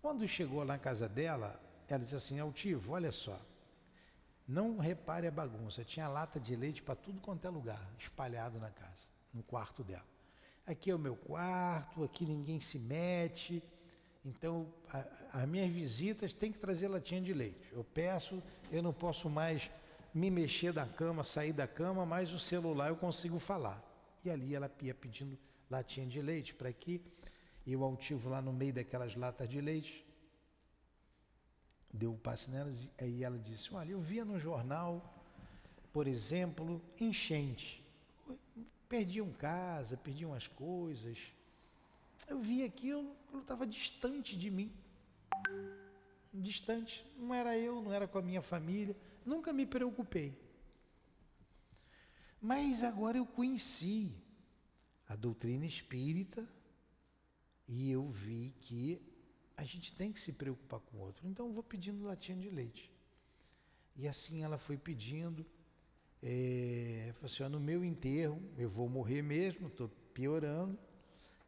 Quando 0.02 0.26
chegou 0.26 0.64
na 0.64 0.78
casa 0.78 1.08
dela, 1.08 1.58
ela 1.88 1.98
disse 1.98 2.14
assim: 2.14 2.38
Altivo, 2.38 2.92
olha 2.92 3.12
só, 3.12 3.38
não 4.48 4.78
repare 4.78 5.26
a 5.26 5.30
bagunça, 5.30 5.84
tinha 5.84 6.08
lata 6.08 6.40
de 6.40 6.56
leite 6.56 6.82
para 6.82 6.96
tudo 6.96 7.20
quanto 7.20 7.46
é 7.46 7.50
lugar, 7.50 7.86
espalhado 7.98 8.58
na 8.58 8.70
casa, 8.70 9.08
no 9.32 9.42
quarto 9.42 9.84
dela. 9.84 10.04
Aqui 10.66 10.90
é 10.90 10.94
o 10.94 10.98
meu 10.98 11.16
quarto, 11.16 12.04
aqui 12.04 12.24
ninguém 12.24 12.60
se 12.60 12.78
mete 12.78 13.62
então, 14.24 14.72
as 15.32 15.48
minhas 15.48 15.70
visitas 15.70 16.32
têm 16.32 16.52
que 16.52 16.58
trazer 16.58 16.86
latinha 16.86 17.20
de 17.20 17.32
leite. 17.32 17.68
Eu 17.72 17.82
peço, 17.82 18.40
eu 18.70 18.82
não 18.82 18.92
posso 18.92 19.28
mais 19.28 19.68
me 20.14 20.30
mexer 20.30 20.72
da 20.72 20.86
cama, 20.86 21.24
sair 21.24 21.52
da 21.52 21.66
cama, 21.66 22.06
mas 22.06 22.32
o 22.32 22.38
celular 22.38 22.88
eu 22.88 22.96
consigo 22.96 23.38
falar. 23.38 23.82
E 24.24 24.30
ali 24.30 24.54
ela 24.54 24.70
ia 24.80 24.94
pedindo 24.94 25.36
latinha 25.68 26.06
de 26.06 26.22
leite 26.22 26.54
para 26.54 26.72
que 26.72 27.00
eu 27.66 27.82
altivo 27.82 28.28
lá 28.28 28.40
no 28.40 28.52
meio 28.52 28.72
daquelas 28.72 29.16
latas 29.16 29.48
de 29.48 29.60
leite. 29.60 30.06
Deu 31.92 32.12
o 32.12 32.14
um 32.14 32.18
passe 32.18 32.48
nelas 32.48 32.84
e 32.84 32.90
aí 32.98 33.24
ela 33.24 33.38
disse: 33.38 33.74
Olha, 33.74 33.90
eu 33.90 34.00
via 34.00 34.24
no 34.24 34.38
jornal, 34.38 35.02
por 35.92 36.06
exemplo, 36.06 36.80
enchente. 37.00 37.84
Perdiam 38.88 39.30
casa, 39.32 39.96
perdiam 39.96 40.32
as 40.32 40.46
coisas 40.46 41.18
eu 42.28 42.40
vi 42.40 42.64
aquilo, 42.64 43.16
aquilo 43.26 43.42
estava 43.42 43.66
distante 43.66 44.36
de 44.36 44.50
mim. 44.50 44.72
Distante. 46.32 47.06
Não 47.16 47.34
era 47.34 47.56
eu, 47.56 47.82
não 47.82 47.92
era 47.92 48.08
com 48.08 48.18
a 48.18 48.22
minha 48.22 48.42
família. 48.42 48.96
Nunca 49.24 49.52
me 49.52 49.66
preocupei. 49.66 50.36
Mas 52.40 52.82
agora 52.82 53.18
eu 53.18 53.26
conheci 53.26 54.14
a 55.08 55.14
doutrina 55.14 55.66
espírita 55.66 56.48
e 57.68 57.90
eu 57.90 58.04
vi 58.06 58.54
que 58.60 59.00
a 59.56 59.64
gente 59.64 59.94
tem 59.94 60.12
que 60.12 60.18
se 60.18 60.32
preocupar 60.32 60.80
com 60.80 60.96
o 60.96 61.00
outro. 61.00 61.28
Então 61.28 61.46
eu 61.46 61.52
vou 61.52 61.62
pedindo 61.62 62.04
latinha 62.04 62.36
de 62.38 62.50
leite. 62.50 62.90
E 63.94 64.08
assim 64.08 64.42
ela 64.42 64.58
foi 64.58 64.76
pedindo. 64.76 65.46
É, 66.22 67.10
falou 67.14 67.26
assim, 67.26 67.42
no 67.48 67.60
meu 67.60 67.84
enterro, 67.84 68.40
eu 68.56 68.68
vou 68.68 68.88
morrer 68.88 69.22
mesmo, 69.22 69.68
estou 69.68 69.88
piorando. 70.14 70.78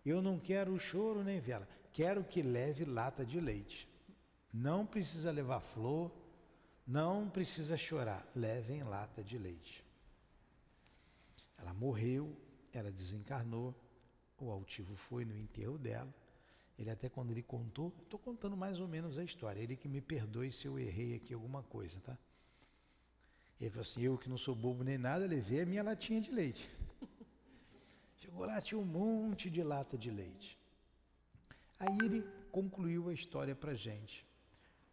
Eu 0.04 0.20
não 0.20 0.38
quero 0.38 0.78
choro 0.78 1.24
nem 1.24 1.40
vela, 1.40 1.68
quero 1.92 2.22
que 2.24 2.42
leve 2.42 2.84
lata 2.84 3.24
de 3.24 3.40
leite. 3.40 3.88
Não 4.52 4.84
precisa 4.84 5.30
levar 5.30 5.60
flor, 5.60 6.12
não 6.86 7.28
precisa 7.28 7.76
chorar, 7.76 8.26
levem 8.36 8.82
lata 8.82 9.24
de 9.24 9.38
leite. 9.38 9.82
Ela 11.58 11.72
morreu, 11.72 12.36
ela 12.72 12.90
desencarnou, 12.90 13.74
o 14.38 14.50
altivo 14.50 14.94
foi 14.94 15.24
no 15.24 15.36
enterro 15.36 15.78
dela. 15.78 16.12
Ele 16.78 16.90
até 16.90 17.08
quando 17.08 17.30
ele 17.30 17.42
contou, 17.42 17.94
estou 18.02 18.18
contando 18.18 18.56
mais 18.56 18.80
ou 18.80 18.88
menos 18.88 19.18
a 19.18 19.24
história. 19.24 19.60
Ele 19.60 19.76
que 19.76 19.88
me 19.88 20.00
perdoe 20.00 20.50
se 20.50 20.66
eu 20.66 20.78
errei 20.78 21.14
aqui 21.14 21.32
alguma 21.32 21.62
coisa, 21.62 22.00
tá? 22.00 22.18
Ele 23.60 23.70
falou 23.70 23.82
assim: 23.82 24.02
eu 24.02 24.18
que 24.18 24.28
não 24.28 24.36
sou 24.36 24.54
bobo 24.54 24.82
nem 24.82 24.98
nada, 24.98 25.26
levei 25.26 25.62
a 25.62 25.66
minha 25.66 25.82
latinha 25.82 26.20
de 26.20 26.30
leite. 26.30 26.68
Chegou 28.34 28.48
lá, 28.48 28.60
tinha 28.60 28.80
um 28.80 28.84
monte 28.84 29.48
de 29.48 29.62
lata 29.62 29.96
de 29.96 30.10
leite. 30.10 30.58
Aí 31.78 31.96
ele 32.02 32.26
concluiu 32.50 33.08
a 33.08 33.14
história 33.14 33.54
para 33.54 33.74
gente. 33.74 34.26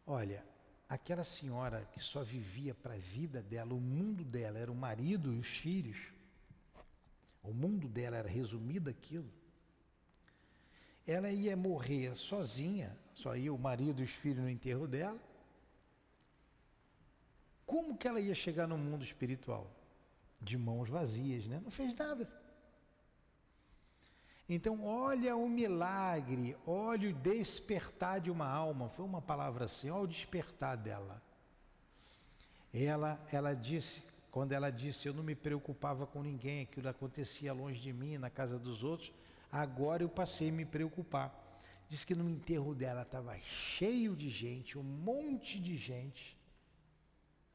Olha, 0.05 0.45
aquela 0.87 1.23
senhora 1.23 1.83
que 1.91 1.99
só 1.99 2.21
vivia 2.21 2.75
para 2.75 2.93
a 2.93 2.99
vida 2.99 3.41
dela, 3.41 3.73
o 3.73 3.81
mundo 3.81 4.23
dela 4.23 4.59
era 4.59 4.71
o 4.71 4.75
marido 4.75 5.33
e 5.33 5.39
os 5.39 5.47
filhos, 5.47 5.97
o 7.41 7.51
mundo 7.51 7.89
dela 7.89 8.17
era 8.17 8.29
resumido 8.29 8.91
aquilo. 8.91 9.33
Ela 11.07 11.31
ia 11.31 11.57
morrer 11.57 12.15
sozinha, 12.15 12.95
só 13.11 13.35
ia 13.35 13.51
o 13.51 13.57
marido 13.57 14.01
e 14.01 14.03
os 14.03 14.11
filhos 14.11 14.43
no 14.43 14.49
enterro 14.51 14.87
dela. 14.87 15.19
Como 17.65 17.97
que 17.97 18.07
ela 18.07 18.19
ia 18.19 18.35
chegar 18.35 18.67
no 18.67 18.77
mundo 18.77 19.03
espiritual? 19.03 19.67
De 20.39 20.59
mãos 20.59 20.89
vazias, 20.89 21.47
né? 21.47 21.59
Não 21.63 21.71
fez 21.71 21.95
nada. 21.95 22.40
Então, 24.53 24.83
olha 24.83 25.33
o 25.33 25.47
milagre, 25.47 26.57
olha 26.67 27.09
o 27.09 27.13
despertar 27.13 28.19
de 28.19 28.29
uma 28.29 28.45
alma. 28.45 28.89
Foi 28.89 29.05
uma 29.05 29.21
palavra 29.21 29.63
assim, 29.63 29.89
olha 29.89 30.03
o 30.03 30.07
despertar 30.07 30.75
dela. 30.75 31.23
Ela, 32.73 33.17
ela 33.31 33.53
disse, 33.53 34.03
quando 34.29 34.51
ela 34.51 34.69
disse, 34.69 35.07
eu 35.07 35.13
não 35.13 35.23
me 35.23 35.35
preocupava 35.35 36.05
com 36.05 36.21
ninguém, 36.21 36.63
aquilo 36.63 36.89
acontecia 36.89 37.53
longe 37.53 37.79
de 37.79 37.93
mim, 37.93 38.17
na 38.17 38.29
casa 38.29 38.59
dos 38.59 38.83
outros, 38.83 39.13
agora 39.49 40.03
eu 40.03 40.09
passei 40.09 40.49
a 40.49 40.51
me 40.51 40.65
preocupar. 40.65 41.33
Diz 41.87 42.03
que 42.03 42.13
no 42.13 42.29
enterro 42.29 42.75
dela 42.75 43.03
estava 43.03 43.33
cheio 43.39 44.17
de 44.17 44.29
gente, 44.29 44.77
um 44.77 44.83
monte 44.83 45.61
de 45.61 45.77
gente, 45.77 46.37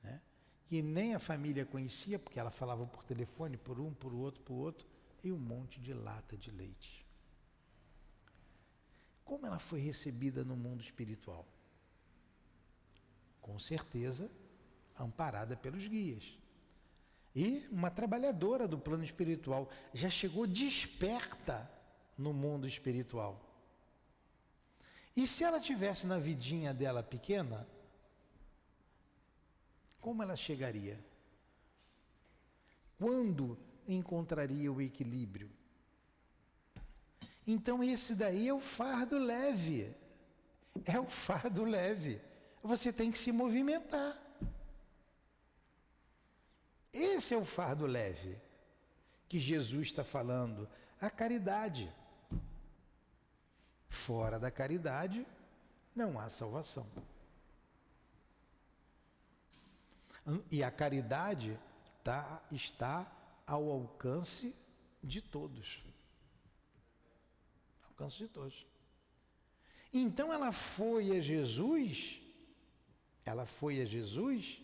né? 0.03 0.19
que 0.67 0.81
nem 0.81 1.15
a 1.15 1.19
família 1.19 1.67
conhecia, 1.67 2.19
porque 2.19 2.41
ela 2.41 2.51
falava 2.51 2.87
por 2.87 3.05
telefone, 3.05 3.59
por 3.59 3.79
um, 3.79 3.93
por 3.93 4.15
outro, 4.15 4.41
por 4.41 4.55
outro, 4.55 4.96
e 5.27 5.33
um 5.33 5.39
monte 5.39 5.81
de 5.81 5.93
lata 5.93 6.37
de 6.37 6.53
leite. 6.53 7.05
Como 9.25 9.45
ela 9.45 9.59
foi 9.59 9.81
recebida 9.81 10.45
no 10.45 10.57
mundo 10.57 10.83
espiritual? 10.83 11.45
Com 13.41 13.59
certeza, 13.59 14.31
amparada 14.97 15.57
pelos 15.57 15.85
guias. 15.89 16.39
E 17.35 17.67
uma 17.73 17.91
trabalhadora 17.91 18.69
do 18.69 18.79
plano 18.79 19.03
espiritual 19.03 19.69
já 19.93 20.09
chegou 20.09 20.47
desperta 20.47 21.69
no 22.17 22.33
mundo 22.33 22.65
espiritual. 22.65 23.43
E 25.17 25.27
se 25.27 25.43
ela 25.43 25.59
tivesse 25.59 26.07
na 26.07 26.21
vidinha 26.21 26.73
dela 26.73 27.03
pequena, 27.03 27.67
como 30.01 30.23
ela 30.23 30.37
chegaria? 30.37 31.05
Quando 32.97 33.66
encontraria 33.87 34.73
o 34.73 34.81
equilíbrio? 34.81 35.51
Então, 37.47 37.83
esse 37.83 38.15
daí 38.15 38.49
é 38.49 38.55
o 38.55 38.61
fardo 38.61 39.19
leve. 39.19 39.95
É 40.85 40.99
o 40.99 41.07
fardo 41.07 41.65
leve. 41.65 42.21
Você 42.63 42.93
tem 42.93 43.11
que 43.11 43.19
se 43.19 43.31
movimentar. 43.31 44.21
Esse 46.93 47.35
é 47.35 47.37
o 47.37 47.45
fardo 47.45 47.87
leve 47.87 48.41
que 49.29 49.39
Jesus 49.39 49.89
está 49.89 50.03
falando. 50.03 50.69
A 51.01 51.11
caridade. 51.11 51.93
Fora 53.89 54.39
da 54.39 54.51
caridade, 54.51 55.27
não 55.95 56.19
há 56.19 56.29
salvação. 56.29 56.87
E 60.51 60.63
a 60.63 60.71
caridade 60.71 61.59
tá, 62.03 62.43
está 62.51 63.07
ao 63.47 63.71
alcance 63.71 64.55
de 65.03 65.23
todos. 65.23 65.83
Ao 67.83 67.91
alcance 67.91 68.19
de 68.19 68.29
todos. 68.29 68.67
Então 69.93 70.33
ela 70.33 70.53
foi 70.53 71.17
a 71.17 71.21
Jesus, 71.21 72.21
ela 73.25 73.47
foi 73.47 73.81
a 73.81 73.85
Jesus 73.85 74.61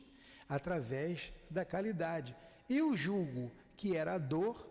através 0.48 1.32
da 1.50 1.64
caridade. 1.64 2.36
Eu 2.68 2.96
julgo 2.96 3.50
que 3.76 3.96
era 3.96 4.14
a 4.14 4.18
dor, 4.18 4.68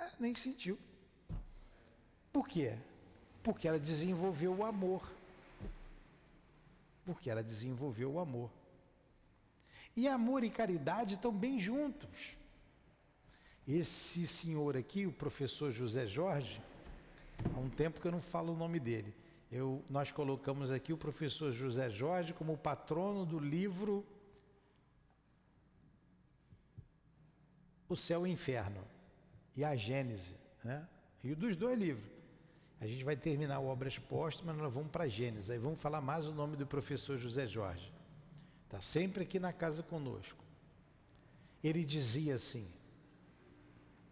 é, 0.00 0.10
nem 0.18 0.34
sentiu. 0.34 0.78
Por 2.32 2.48
quê? 2.48 2.78
Porque 3.42 3.66
ela 3.66 3.78
desenvolveu 3.78 4.54
o 4.54 4.64
amor. 4.64 5.02
Porque 7.04 7.28
ela 7.28 7.42
desenvolveu 7.42 8.12
o 8.12 8.18
amor. 8.20 8.50
E 9.96 10.08
amor 10.08 10.44
e 10.44 10.50
caridade 10.50 11.14
estão 11.14 11.32
bem 11.32 11.58
juntos. 11.58 12.36
Esse 13.66 14.26
senhor 14.26 14.76
aqui, 14.76 15.06
o 15.06 15.12
professor 15.12 15.70
José 15.70 16.06
Jorge, 16.06 16.60
há 17.54 17.58
um 17.58 17.68
tempo 17.68 18.00
que 18.00 18.06
eu 18.06 18.12
não 18.12 18.20
falo 18.20 18.52
o 18.52 18.56
nome 18.56 18.80
dele. 18.80 19.14
Eu, 19.50 19.84
nós 19.90 20.12
colocamos 20.12 20.70
aqui 20.70 20.92
o 20.92 20.96
professor 20.96 21.52
José 21.52 21.90
Jorge 21.90 22.32
como 22.32 22.56
patrono 22.56 23.26
do 23.26 23.38
livro 23.38 24.06
O 27.88 27.96
Céu 27.96 28.24
e 28.24 28.30
o 28.30 28.32
Inferno 28.32 28.84
e 29.56 29.64
a 29.64 29.74
Gênese, 29.74 30.36
né? 30.64 30.88
E 31.24 31.34
dos 31.34 31.56
dois 31.56 31.76
livros. 31.78 32.08
A 32.80 32.86
gente 32.86 33.04
vai 33.04 33.16
terminar 33.16 33.60
Obras 33.60 33.98
Póstumas, 33.98 34.56
nós 34.56 34.72
vamos 34.72 34.90
para 34.90 35.08
Gênesis. 35.08 35.50
Aí 35.50 35.58
vamos 35.58 35.80
falar 35.80 36.00
mais 36.00 36.26
o 36.28 36.32
nome 36.32 36.56
do 36.56 36.66
professor 36.66 37.18
José 37.18 37.46
Jorge. 37.46 37.92
Está 38.70 38.80
sempre 38.80 39.24
aqui 39.24 39.40
na 39.40 39.52
casa 39.52 39.82
conosco. 39.82 40.44
Ele 41.60 41.84
dizia 41.84 42.36
assim: 42.36 42.70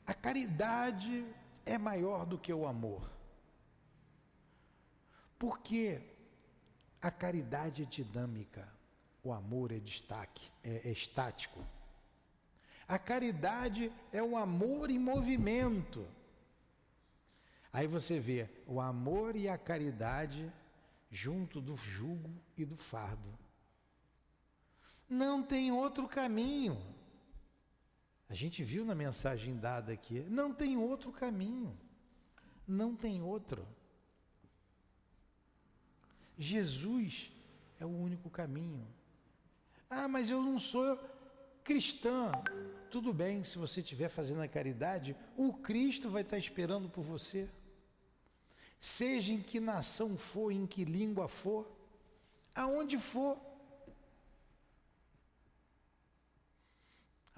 a 0.04 0.12
caridade 0.12 1.24
é 1.64 1.78
maior 1.78 2.26
do 2.26 2.36
que 2.36 2.52
o 2.52 2.66
amor. 2.66 3.08
Porque 5.38 6.00
a 7.00 7.08
caridade 7.08 7.84
é 7.84 7.86
dinâmica, 7.86 8.68
o 9.22 9.32
amor 9.32 9.70
é 9.70 9.78
destaque, 9.78 10.50
é, 10.64 10.88
é 10.88 10.90
estático. 10.90 11.64
A 12.88 12.98
caridade 12.98 13.92
é 14.12 14.20
o 14.20 14.36
amor 14.36 14.90
em 14.90 14.98
movimento. 14.98 16.04
Aí 17.72 17.86
você 17.86 18.18
vê 18.18 18.50
o 18.66 18.80
amor 18.80 19.36
e 19.36 19.48
a 19.48 19.56
caridade 19.56 20.52
junto 21.12 21.60
do 21.60 21.76
jugo 21.76 22.34
e 22.56 22.64
do 22.64 22.74
fardo. 22.74 23.38
Não 25.08 25.42
tem 25.42 25.72
outro 25.72 26.06
caminho. 26.06 26.78
A 28.28 28.34
gente 28.34 28.62
viu 28.62 28.84
na 28.84 28.94
mensagem 28.94 29.56
dada 29.56 29.92
aqui, 29.92 30.20
não 30.28 30.52
tem 30.52 30.76
outro 30.76 31.10
caminho. 31.10 31.76
Não 32.66 32.94
tem 32.94 33.22
outro. 33.22 33.66
Jesus 36.38 37.32
é 37.80 37.86
o 37.86 37.88
único 37.88 38.28
caminho. 38.28 38.86
Ah, 39.88 40.06
mas 40.06 40.28
eu 40.28 40.42
não 40.42 40.58
sou 40.58 40.98
cristã. 41.64 42.30
Tudo 42.90 43.12
bem, 43.12 43.42
se 43.42 43.56
você 43.56 43.80
estiver 43.80 44.08
fazendo 44.08 44.42
a 44.42 44.48
caridade, 44.48 45.16
o 45.36 45.52
Cristo 45.52 46.10
vai 46.10 46.22
estar 46.22 46.36
esperando 46.36 46.88
por 46.88 47.02
você. 47.02 47.48
Seja 48.78 49.32
em 49.32 49.42
que 49.42 49.58
nação 49.58 50.16
for, 50.16 50.52
em 50.52 50.66
que 50.66 50.84
língua 50.84 51.26
for, 51.28 51.66
aonde 52.54 52.98
for. 52.98 53.36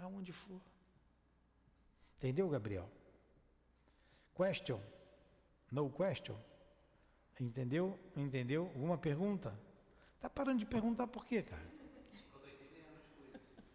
Aonde 0.00 0.32
for. 0.32 0.60
Entendeu, 2.16 2.48
Gabriel? 2.48 2.88
Question? 4.34 4.80
No 5.70 5.90
question? 5.90 6.36
Entendeu? 7.38 7.98
Entendeu? 8.16 8.66
Alguma 8.74 8.98
pergunta? 8.98 9.58
Tá 10.20 10.28
parando 10.28 10.58
de 10.58 10.66
perguntar 10.66 11.06
por 11.06 11.24
quê, 11.24 11.42
cara? 11.42 11.70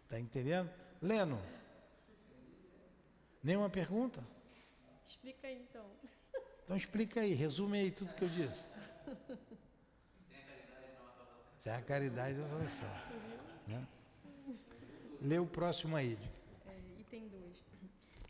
Tá 0.08 0.20
entendendo? 0.20 0.70
Leno? 1.02 1.40
Nenhuma 3.42 3.70
pergunta? 3.70 4.22
Explica 5.04 5.46
aí 5.48 5.60
então. 5.62 5.84
Então 6.64 6.76
explica 6.76 7.20
aí, 7.20 7.32
resume 7.32 7.78
aí 7.78 7.90
tudo 7.90 8.14
que 8.14 8.22
eu 8.22 8.28
disse. 8.28 8.66
Sem 11.60 11.72
a 11.72 11.82
caridade 11.82 12.38
não 12.38 12.48
salvação. 12.48 12.88
Né? 13.66 13.86
Lê 15.20 15.38
o 15.38 15.46
próximo 15.46 15.96
aí. 15.96 16.18
É, 16.66 17.00
item 17.00 17.28
2. 17.28 17.64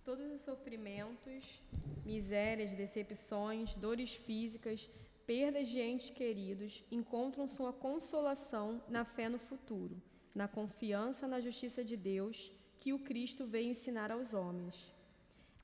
Todos 0.05 0.31
os 0.31 0.41
sofrimentos, 0.41 1.61
misérias, 2.05 2.73
decepções, 2.73 3.75
dores 3.75 4.15
físicas, 4.15 4.89
perdas 5.27 5.69
de 5.69 5.81
entes 5.81 6.11
queridos 6.11 6.85
encontram 6.91 7.49
sua 7.49 7.73
consolação 7.73 8.81
na 8.89 9.05
fé 9.05 9.29
no 9.29 9.39
futuro, 9.39 10.01
na 10.35 10.47
confiança 10.47 11.27
na 11.27 11.41
justiça 11.41 11.83
de 11.85 11.97
Deus 11.97 12.53
que 12.79 12.93
o 12.93 12.99
Cristo 13.01 13.45
veio 13.45 13.71
ensinar 13.71 14.13
aos 14.13 14.33
homens. 14.33 14.95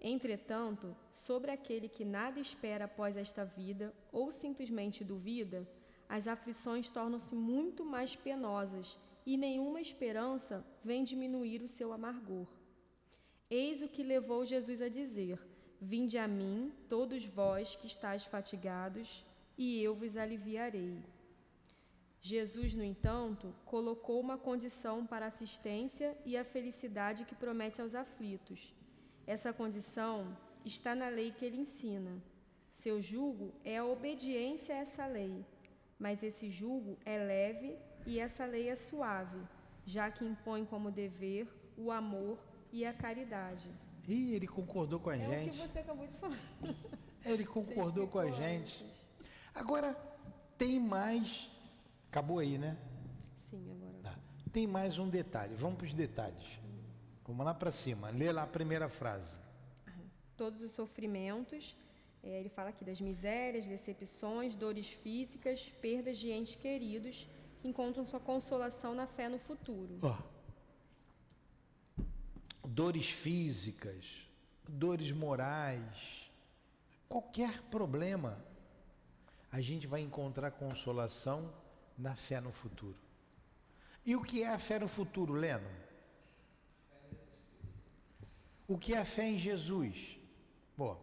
Entretanto, 0.00 0.96
sobre 1.12 1.52
aquele 1.52 1.88
que 1.88 2.04
nada 2.04 2.40
espera 2.40 2.86
após 2.86 3.16
esta 3.16 3.44
vida 3.44 3.94
ou 4.10 4.32
simplesmente 4.32 5.04
duvida, 5.04 5.68
as 6.08 6.26
aflições 6.26 6.90
tornam-se 6.90 7.34
muito 7.36 7.84
mais 7.84 8.16
penosas 8.16 8.98
e 9.24 9.36
nenhuma 9.36 9.80
esperança 9.80 10.64
vem 10.82 11.04
diminuir 11.04 11.62
o 11.62 11.68
seu 11.68 11.92
amargor. 11.92 12.46
Eis 13.50 13.82
o 13.82 13.88
que 13.88 14.02
levou 14.02 14.44
Jesus 14.44 14.80
a 14.82 14.88
dizer: 14.88 15.38
Vinde 15.80 16.18
a 16.18 16.28
mim, 16.28 16.72
todos 16.88 17.24
vós 17.24 17.76
que 17.76 17.86
estáis 17.86 18.24
fatigados, 18.24 19.24
e 19.56 19.82
eu 19.82 19.94
vos 19.94 20.16
aliviarei. 20.16 20.98
Jesus, 22.20 22.72
no 22.72 22.84
entanto, 22.84 23.52
colocou 23.64 24.20
uma 24.20 24.38
condição 24.38 25.04
para 25.04 25.24
a 25.26 25.28
assistência 25.28 26.16
e 26.24 26.36
a 26.36 26.44
felicidade 26.44 27.24
que 27.24 27.34
promete 27.34 27.80
aos 27.82 27.94
aflitos 27.96 28.72
essa 29.26 29.52
condição 29.52 30.36
está 30.64 30.94
na 30.94 31.08
lei 31.08 31.30
que 31.30 31.44
ele 31.44 31.58
ensina. 31.58 32.22
Seu 32.72 33.00
jugo 33.00 33.52
é 33.64 33.78
a 33.78 33.84
obediência 33.84 34.74
a 34.74 34.78
essa 34.78 35.06
lei, 35.06 35.44
mas 35.98 36.22
esse 36.22 36.50
jugo 36.50 36.98
é 37.04 37.18
leve 37.18 37.76
e 38.06 38.18
essa 38.18 38.44
lei 38.44 38.68
é 38.68 38.76
suave, 38.76 39.40
já 39.86 40.10
que 40.10 40.24
impõe 40.24 40.64
como 40.64 40.90
dever 40.90 41.48
o 41.76 41.90
amor 41.90 42.38
e 42.72 42.84
a 42.84 42.92
caridade. 42.92 43.68
Ih, 44.08 44.34
ele 44.34 44.46
concordou 44.46 44.98
com 44.98 45.10
a 45.10 45.16
é 45.16 45.18
gente. 45.18 45.60
É 45.60 45.64
o 45.64 45.66
que 45.66 45.72
você 45.72 45.78
acabou 45.78 46.06
de 46.06 46.14
falar. 46.14 46.38
Ele 47.24 47.44
concordou 47.44 48.08
com 48.08 48.18
a 48.18 48.30
gente. 48.30 48.84
Agora, 49.54 49.94
tem 50.58 50.80
mais. 50.80 51.50
Acabou 52.08 52.38
aí, 52.38 52.58
né? 52.58 52.76
Sim, 53.36 53.70
agora. 53.70 53.98
Tá. 54.02 54.18
Tem 54.52 54.66
mais 54.66 54.98
um 54.98 55.08
detalhe. 55.08 55.54
Vamos 55.54 55.76
para 55.76 55.86
os 55.86 55.94
detalhes. 55.94 56.60
Vamos 57.24 57.46
lá 57.46 57.54
para 57.54 57.70
cima. 57.70 58.10
Lê 58.10 58.32
lá 58.32 58.42
a 58.42 58.46
primeira 58.46 58.88
frase. 58.88 59.38
Todos 60.36 60.62
os 60.62 60.72
sofrimentos, 60.72 61.76
é, 62.22 62.40
ele 62.40 62.48
fala 62.48 62.70
aqui 62.70 62.84
das 62.84 63.00
misérias, 63.00 63.66
decepções, 63.66 64.56
dores 64.56 64.88
físicas, 64.88 65.72
perdas 65.80 66.18
de 66.18 66.30
entes 66.30 66.56
queridos, 66.56 67.26
que 67.26 67.41
encontram 67.64 68.04
sua 68.04 68.20
consolação 68.20 68.94
na 68.94 69.06
fé 69.06 69.28
no 69.28 69.38
futuro. 69.38 69.98
Oh. 70.02 70.16
Dores 72.66 73.10
físicas, 73.10 74.28
dores 74.68 75.12
morais, 75.12 76.30
qualquer 77.08 77.62
problema, 77.62 78.42
a 79.50 79.60
gente 79.60 79.86
vai 79.86 80.00
encontrar 80.00 80.50
consolação 80.50 81.52
na 81.98 82.14
fé 82.14 82.40
no 82.40 82.52
futuro. 82.52 82.96
E 84.04 84.16
o 84.16 84.22
que 84.22 84.42
é 84.42 84.48
a 84.48 84.58
fé 84.58 84.78
no 84.78 84.88
futuro, 84.88 85.34
Leno? 85.34 85.68
O 88.66 88.78
que 88.78 88.94
é 88.94 88.98
a 88.98 89.04
fé 89.04 89.26
em 89.26 89.38
Jesus? 89.38 90.18
Bom, 90.76 90.98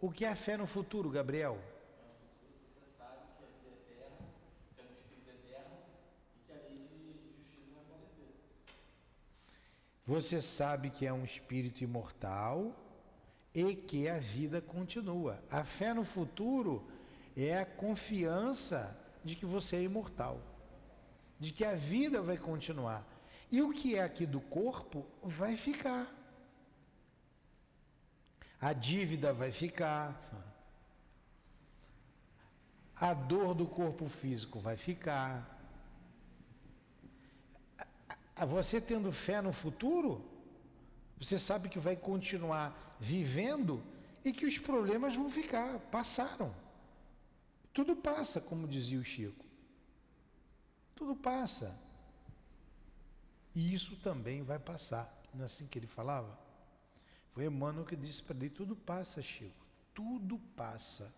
o 0.00 0.10
que 0.10 0.24
é 0.24 0.28
a 0.30 0.36
fé 0.36 0.56
no 0.56 0.66
futuro, 0.66 1.10
Gabriel? 1.10 1.71
Você 10.12 10.42
sabe 10.42 10.90
que 10.90 11.06
é 11.06 11.12
um 11.12 11.24
espírito 11.24 11.82
imortal 11.82 12.76
e 13.54 13.74
que 13.74 14.10
a 14.10 14.18
vida 14.18 14.60
continua. 14.60 15.42
A 15.50 15.64
fé 15.64 15.94
no 15.94 16.04
futuro 16.04 16.86
é 17.34 17.56
a 17.56 17.64
confiança 17.64 18.94
de 19.24 19.34
que 19.34 19.46
você 19.46 19.76
é 19.76 19.82
imortal, 19.82 20.38
de 21.40 21.50
que 21.50 21.64
a 21.64 21.74
vida 21.74 22.20
vai 22.20 22.36
continuar. 22.36 23.06
E 23.50 23.62
o 23.62 23.72
que 23.72 23.96
é 23.96 24.02
aqui 24.02 24.26
do 24.26 24.38
corpo 24.38 25.06
vai 25.22 25.56
ficar. 25.56 26.06
A 28.60 28.74
dívida 28.74 29.32
vai 29.32 29.50
ficar. 29.50 30.14
A 32.94 33.14
dor 33.14 33.54
do 33.54 33.64
corpo 33.66 34.04
físico 34.04 34.60
vai 34.60 34.76
ficar. 34.76 35.51
Você 38.36 38.80
tendo 38.80 39.12
fé 39.12 39.40
no 39.40 39.52
futuro, 39.52 40.24
você 41.18 41.38
sabe 41.38 41.68
que 41.68 41.78
vai 41.78 41.96
continuar 41.96 42.96
vivendo 42.98 43.82
e 44.24 44.32
que 44.32 44.46
os 44.46 44.58
problemas 44.58 45.14
vão 45.14 45.28
ficar, 45.28 45.78
passaram. 45.90 46.54
Tudo 47.72 47.96
passa, 47.96 48.40
como 48.40 48.68
dizia 48.68 48.98
o 48.98 49.04
Chico. 49.04 49.44
Tudo 50.94 51.16
passa. 51.16 51.78
E 53.54 53.72
isso 53.72 53.96
também 53.96 54.42
vai 54.42 54.58
passar. 54.58 55.12
Não 55.34 55.42
é 55.42 55.46
assim 55.46 55.66
que 55.66 55.78
ele 55.78 55.86
falava? 55.86 56.38
Foi 57.32 57.46
Emmanuel 57.46 57.86
que 57.86 57.96
disse 57.96 58.22
para 58.22 58.36
ele: 58.36 58.50
tudo 58.50 58.76
passa, 58.76 59.22
Chico. 59.22 59.66
Tudo 59.94 60.38
passa. 60.56 61.12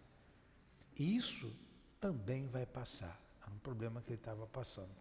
Isso 0.97 1.53
também 2.01 2.47
vai 2.47 2.67
passar. 2.67 3.21
Era 3.43 3.51
um 3.51 3.59
problema 3.59 4.01
que 4.01 4.11
ele 4.11 4.21
estava 4.21 4.47
passando. 4.47 4.95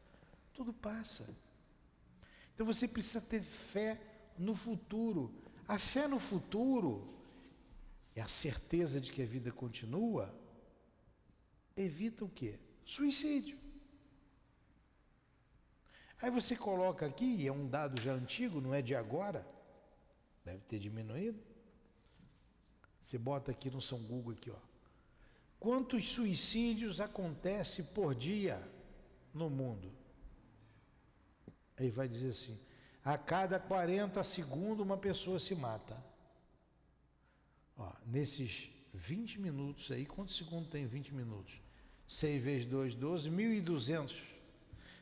Tudo 0.53 0.73
passa. 0.73 1.29
Então 2.53 2.65
você 2.65 2.87
precisa 2.87 3.21
ter 3.21 3.41
fé 3.41 3.99
no 4.37 4.55
futuro. 4.55 5.33
A 5.67 5.79
fé 5.79 6.07
no 6.07 6.19
futuro 6.19 7.13
é 8.15 8.21
a 8.21 8.27
certeza 8.27 9.01
de 9.01 9.11
que 9.11 9.21
a 9.21 9.25
vida 9.25 9.51
continua. 9.51 10.33
Evita 11.75 12.23
o 12.23 12.29
quê? 12.29 12.59
Suicídio. 12.85 13.57
Aí 16.21 16.29
você 16.29 16.55
coloca 16.55 17.05
aqui, 17.05 17.45
é 17.45 17.51
um 17.51 17.67
dado 17.67 18.01
já 18.01 18.13
antigo, 18.13 18.61
não 18.61 18.73
é 18.73 18.81
de 18.81 18.95
agora, 18.95 19.45
deve 20.45 20.61
ter 20.61 20.79
diminuído. 20.79 21.37
Você 23.01 23.17
bota 23.17 23.51
aqui 23.51 23.69
no 23.69 23.81
São 23.81 23.99
Google 23.99 24.33
aqui, 24.33 24.49
ó. 24.49 24.73
Quantos 25.59 26.09
suicídios 26.09 27.01
acontecem 27.01 27.83
por 27.83 28.15
dia 28.15 28.61
no 29.33 29.49
mundo? 29.49 29.91
Aí 31.77 31.89
vai 31.89 32.07
dizer 32.07 32.29
assim: 32.29 32.59
a 33.03 33.17
cada 33.17 33.59
40 33.59 34.23
segundos 34.23 34.85
uma 34.85 34.97
pessoa 34.97 35.39
se 35.39 35.53
mata. 35.55 35.97
Ó, 37.77 37.91
nesses 38.05 38.69
20 38.93 39.41
minutos 39.41 39.91
aí, 39.91 40.05
quantos 40.05 40.37
segundos 40.37 40.69
tem 40.69 40.85
20 40.85 41.13
minutos? 41.13 41.59
6 42.07 42.43
vezes 42.43 42.65
2, 42.65 42.95
12, 42.95 43.29
1.200. 43.29 44.33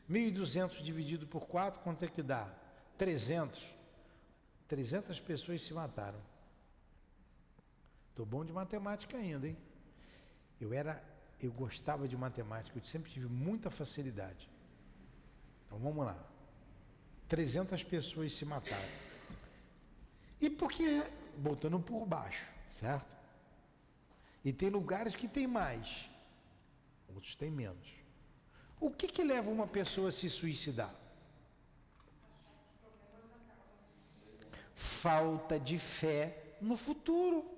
1.200 0.09 0.81
dividido 0.81 1.27
por 1.27 1.47
4, 1.47 1.81
quanto 1.81 2.03
é 2.03 2.07
que 2.07 2.23
dá? 2.23 2.53
300. 2.97 3.61
300 4.67 5.19
pessoas 5.19 5.61
se 5.61 5.73
mataram. 5.73 6.19
Estou 8.09 8.25
bom 8.25 8.43
de 8.45 8.53
matemática 8.53 9.17
ainda, 9.17 9.47
hein? 9.47 9.57
Eu 10.59 10.73
era, 10.73 11.03
eu 11.41 11.51
gostava 11.51 12.07
de 12.07 12.15
matemática, 12.15 12.77
eu 12.77 12.83
sempre 12.83 13.11
tive 13.11 13.27
muita 13.27 13.69
facilidade. 13.69 14.49
Então 15.65 15.79
vamos 15.79 16.05
lá. 16.05 16.30
300 17.31 17.81
pessoas 17.85 18.35
se 18.35 18.43
mataram. 18.43 18.89
E 20.41 20.49
porque, 20.49 21.01
botando 21.37 21.79
por 21.79 22.05
baixo, 22.05 22.45
certo? 22.69 23.15
E 24.43 24.51
tem 24.51 24.69
lugares 24.69 25.15
que 25.15 25.29
tem 25.29 25.47
mais, 25.47 26.09
outros 27.07 27.33
têm 27.33 27.49
menos. 27.49 27.87
O 28.81 28.91
que 28.91 29.07
que 29.07 29.23
leva 29.23 29.49
uma 29.49 29.65
pessoa 29.65 30.09
a 30.09 30.11
se 30.11 30.29
suicidar? 30.29 30.93
Falta 34.75 35.57
de 35.57 35.79
fé 35.79 36.57
no 36.59 36.75
futuro. 36.75 37.49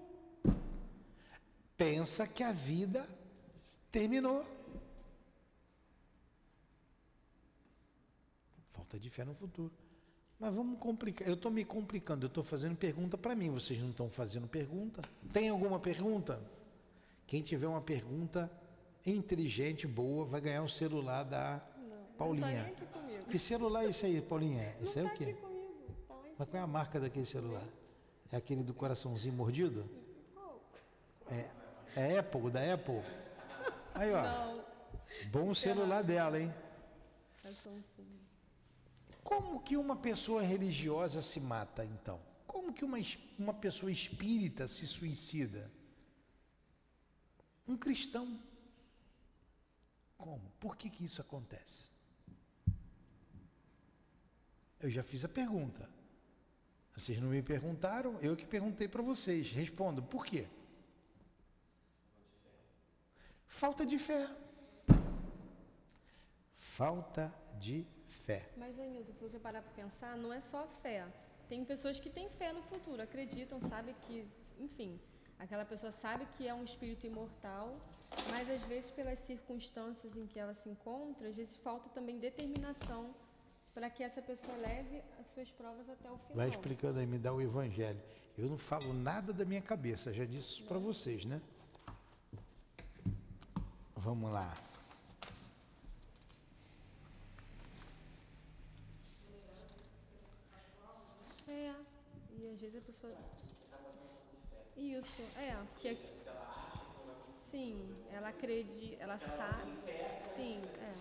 Pensa 1.75 2.27
que 2.27 2.43
a 2.43 2.51
vida 2.51 3.09
terminou. 3.89 4.45
Falta 8.93 8.99
de 8.99 9.09
fé 9.09 9.25
no 9.25 9.33
futuro. 9.33 9.71
Mas 10.39 10.53
vamos 10.53 10.77
complicar. 10.79 11.27
Eu 11.27 11.35
estou 11.35 11.51
me 11.51 11.63
complicando, 11.63 12.25
eu 12.25 12.27
estou 12.27 12.43
fazendo 12.43 12.75
pergunta 12.75 13.17
para 13.17 13.35
mim, 13.35 13.49
vocês 13.49 13.79
não 13.79 13.89
estão 13.89 14.09
fazendo 14.09 14.47
pergunta? 14.47 15.01
Tem 15.31 15.49
alguma 15.49 15.79
pergunta? 15.79 16.41
Quem 17.25 17.41
tiver 17.41 17.67
uma 17.67 17.81
pergunta 17.81 18.51
inteligente, 19.05 19.87
boa, 19.87 20.25
vai 20.25 20.41
ganhar 20.41 20.61
o 20.61 20.65
um 20.65 20.67
celular 20.67 21.23
da 21.23 21.61
não, 21.77 21.97
Paulinha. 22.17 22.75
Não 22.79 22.87
tá 22.87 23.01
nem 23.01 23.23
que 23.23 23.39
celular 23.39 23.85
é 23.85 23.89
esse 23.89 24.05
aí, 24.05 24.21
Paulinha? 24.21 24.75
Não 24.79 25.01
é 25.01 25.05
o 25.05 25.13
quê? 25.13 25.35
Tá 26.07 26.15
Mas 26.37 26.49
qual 26.49 26.61
é 26.61 26.63
a 26.63 26.67
marca 26.67 26.99
daquele 26.99 27.25
celular? 27.25 27.67
É 28.31 28.37
aquele 28.37 28.63
do 28.63 28.73
coraçãozinho 28.73 29.33
mordido? 29.33 29.89
É, 31.31 31.49
é 31.95 32.19
Apple, 32.19 32.51
da 32.51 32.73
Apple? 32.73 33.01
Aí, 33.95 34.11
ó. 34.11 34.21
Não. 34.21 34.63
Bom 35.31 35.53
celular 35.53 36.03
dela, 36.03 36.39
hein? 36.39 36.53
É 37.45 37.49
Samsung. 37.49 38.22
Como 39.23 39.61
que 39.61 39.77
uma 39.77 39.95
pessoa 39.95 40.41
religiosa 40.41 41.21
se 41.21 41.39
mata, 41.39 41.85
então? 41.85 42.19
Como 42.45 42.73
que 42.73 42.83
uma, 42.83 42.97
uma 43.39 43.53
pessoa 43.53 43.91
espírita 43.91 44.67
se 44.67 44.85
suicida? 44.85 45.71
Um 47.67 47.77
cristão. 47.77 48.39
Como? 50.17 50.51
Por 50.59 50.75
que, 50.75 50.89
que 50.89 51.05
isso 51.05 51.21
acontece? 51.21 51.85
Eu 54.79 54.89
já 54.89 55.01
fiz 55.01 55.23
a 55.23 55.29
pergunta. 55.29 55.89
Vocês 56.95 57.19
não 57.19 57.29
me 57.29 57.41
perguntaram, 57.41 58.19
eu 58.21 58.35
que 58.35 58.45
perguntei 58.45 58.87
para 58.87 59.01
vocês. 59.01 59.51
Respondo, 59.51 60.03
por 60.03 60.25
quê? 60.25 60.47
Falta 63.47 63.85
de 63.85 63.97
fé. 63.97 64.29
Falta 66.55 67.33
de 67.57 67.87
fé. 68.13 68.45
Mas, 68.57 68.77
Nildo, 68.77 69.11
se 69.13 69.19
você 69.19 69.39
parar 69.39 69.61
para 69.61 69.71
pensar, 69.71 70.15
não 70.17 70.31
é 70.31 70.41
só 70.41 70.67
fé. 70.81 71.05
Tem 71.49 71.63
pessoas 71.65 71.99
que 71.99 72.09
têm 72.09 72.29
fé 72.29 72.51
no 72.53 72.61
futuro, 72.63 73.01
acreditam, 73.01 73.59
sabem 73.61 73.93
que, 74.07 74.25
enfim, 74.59 74.99
aquela 75.37 75.65
pessoa 75.65 75.91
sabe 75.91 76.25
que 76.37 76.47
é 76.47 76.53
um 76.53 76.63
espírito 76.63 77.05
imortal, 77.05 77.75
mas 78.29 78.49
às 78.49 78.61
vezes 78.63 78.91
pelas 78.91 79.19
circunstâncias 79.19 80.15
em 80.15 80.25
que 80.25 80.39
ela 80.39 80.53
se 80.53 80.69
encontra, 80.69 81.27
às 81.27 81.35
vezes 81.35 81.55
falta 81.57 81.89
também 81.89 82.17
determinação 82.17 83.13
para 83.73 83.89
que 83.89 84.03
essa 84.03 84.21
pessoa 84.21 84.55
leve 84.57 85.01
as 85.19 85.27
suas 85.33 85.49
provas 85.51 85.89
até 85.89 86.09
o 86.09 86.17
final. 86.17 86.35
Vai 86.35 86.49
explicando 86.49 86.99
aí, 86.99 87.07
me 87.07 87.17
dá 87.17 87.33
o 87.33 87.41
evangelho. 87.41 88.01
Eu 88.37 88.47
não 88.47 88.57
falo 88.57 88.93
nada 88.93 89.33
da 89.33 89.45
minha 89.45 89.61
cabeça, 89.61 90.13
já 90.13 90.25
disse 90.25 90.53
isso 90.53 90.63
para 90.65 90.79
vocês, 90.79 91.25
né? 91.25 91.41
Vamos 93.95 94.31
lá. 94.31 94.53
É, 101.47 101.73
e 102.37 102.47
às 102.47 102.59
vezes 102.59 102.75
a 102.75 102.81
pessoa. 102.81 103.13
Isso, 104.75 105.21
é, 105.37 105.55
porque. 105.73 105.97
Sim, 107.51 107.95
ela 108.11 108.29
acredita, 108.29 109.03
ela 109.03 109.17
sabe. 109.17 109.71
Sim, 110.35 110.59
é. 110.79 110.93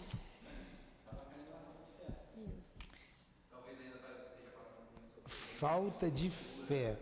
Falta 5.62 6.11
de 6.11 6.28
fé. 6.28 6.98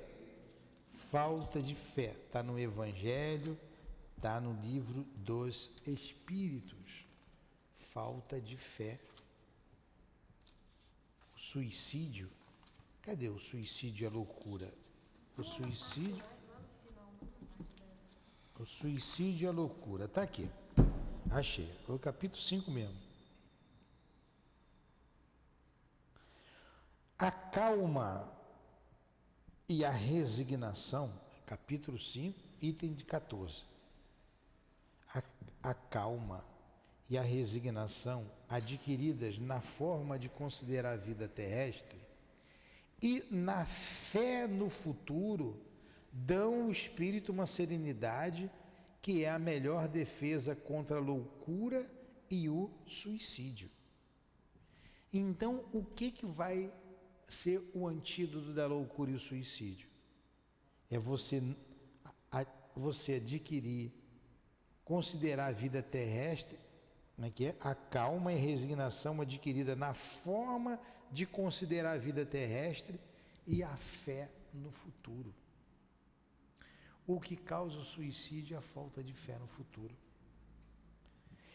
Falta 1.11 1.62
de 1.62 1.74
fé. 1.74 2.11
Está 2.11 2.42
no 2.42 2.59
Evangelho, 2.59 3.59
está 4.16 4.38
no 4.38 4.53
livro 4.61 5.03
dos 5.16 5.70
Espíritos. 5.87 7.07
Falta 7.74 8.38
de 8.38 8.59
fé. 8.59 9.00
O 11.35 11.38
suicídio. 11.38 12.31
Cadê 13.02 13.28
o 13.28 13.38
suicídio 13.38 14.04
e 14.04 14.06
a 14.06 14.10
loucura? 14.10 14.72
O 15.36 15.42
suicídio. 15.42 16.22
O 18.58 18.64
suicídio 18.64 19.46
e 19.46 19.48
a 19.48 19.52
loucura. 19.52 20.04
Está 20.04 20.22
aqui. 20.22 20.50
Achei. 21.30 21.72
Foi 21.86 21.96
o 21.96 21.98
capítulo 21.98 22.40
5 22.40 22.70
mesmo. 22.70 22.98
A 27.18 27.30
calma 27.30 28.30
e 29.68 29.84
a 29.84 29.90
resignação, 29.90 31.12
capítulo 31.46 31.98
5, 31.98 32.38
item 32.60 32.92
de 32.92 33.04
14. 33.04 33.64
A, 35.14 35.22
a 35.62 35.74
calma 35.74 36.44
e 37.08 37.16
a 37.16 37.22
resignação 37.22 38.30
adquiridas 38.48 39.38
na 39.38 39.60
forma 39.60 40.18
de 40.18 40.28
considerar 40.28 40.92
a 40.92 40.96
vida 40.96 41.28
terrestre 41.28 42.10
e 43.02 43.24
na 43.30 43.64
fé 43.64 44.46
no 44.46 44.68
futuro 44.68 45.60
dão 46.12 46.64
ao 46.64 46.70
espírito 46.70 47.32
uma 47.32 47.46
serenidade 47.46 48.50
que 49.00 49.24
é 49.24 49.30
a 49.30 49.38
melhor 49.38 49.88
defesa 49.88 50.54
contra 50.54 50.96
a 50.96 51.00
loucura 51.00 51.90
e 52.30 52.48
o 52.48 52.70
suicídio. 52.86 53.70
Então, 55.12 55.64
o 55.72 55.82
que, 55.82 56.10
que 56.10 56.26
vai 56.26 56.72
ser 57.26 57.62
o 57.74 57.86
antídoto 57.86 58.52
da 58.52 58.66
loucura 58.66 59.10
e 59.10 59.14
o 59.14 59.18
suicídio? 59.18 59.88
É 60.90 60.98
você, 60.98 61.42
você 62.76 63.14
adquirir, 63.14 63.92
considerar 64.84 65.46
a 65.46 65.52
vida 65.52 65.82
terrestre, 65.82 66.58
como 67.16 67.26
é 67.26 67.30
que 67.30 67.46
é? 67.46 67.56
A 67.60 67.74
calma 67.74 68.32
e 68.32 68.36
resignação 68.36 69.20
adquirida 69.20 69.74
na 69.74 69.94
forma 69.94 70.80
de 71.11 71.27
considerar 71.27 71.92
a 71.92 71.99
vida 71.99 72.25
terrestre 72.25 73.01
e 73.46 73.62
a 73.62 73.77
fé 73.77 74.31
no 74.53 74.70
futuro. 74.70 75.35
O 77.07 77.20
que 77.20 77.37
causa 77.37 77.79
o 77.79 77.85
suicídio 77.85 78.55
é 78.55 78.59
a 78.59 78.62
falta 78.62 79.03
de 79.03 79.12
fé 79.12 79.37
no 79.38 79.46
futuro. 79.46 79.94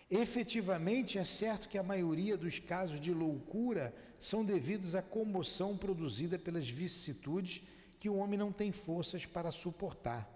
Efetivamente, 0.10 1.18
é 1.18 1.24
certo 1.24 1.68
que 1.68 1.78
a 1.78 1.84
maioria 1.84 2.38
dos 2.38 2.60
casos 2.60 3.00
de 3.00 3.12
loucura 3.12 3.94
são 4.20 4.46
devidos 4.46 4.94
à 4.94 5.02
comoção 5.02 5.78
produzida 5.78 6.38
pelas 6.38 6.70
vicissitudes 6.70 7.64
que 8.00 8.10
o 8.10 8.18
homem 8.18 8.38
não 8.38 8.52
tem 8.52 8.72
forças 8.72 9.26
para 9.26 9.52
suportar. 9.52 10.30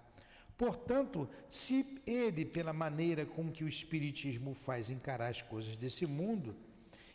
Portanto, 0.58 1.30
se 1.50 2.02
ele, 2.06 2.44
pela 2.44 2.74
maneira 2.74 3.26
com 3.26 3.52
que 3.52 3.64
o 3.64 3.68
Espiritismo 3.70 4.54
faz 4.54 4.90
encarar 4.90 5.30
as 5.30 5.42
coisas 5.42 5.78
desse 5.78 6.06
mundo, 6.06 6.56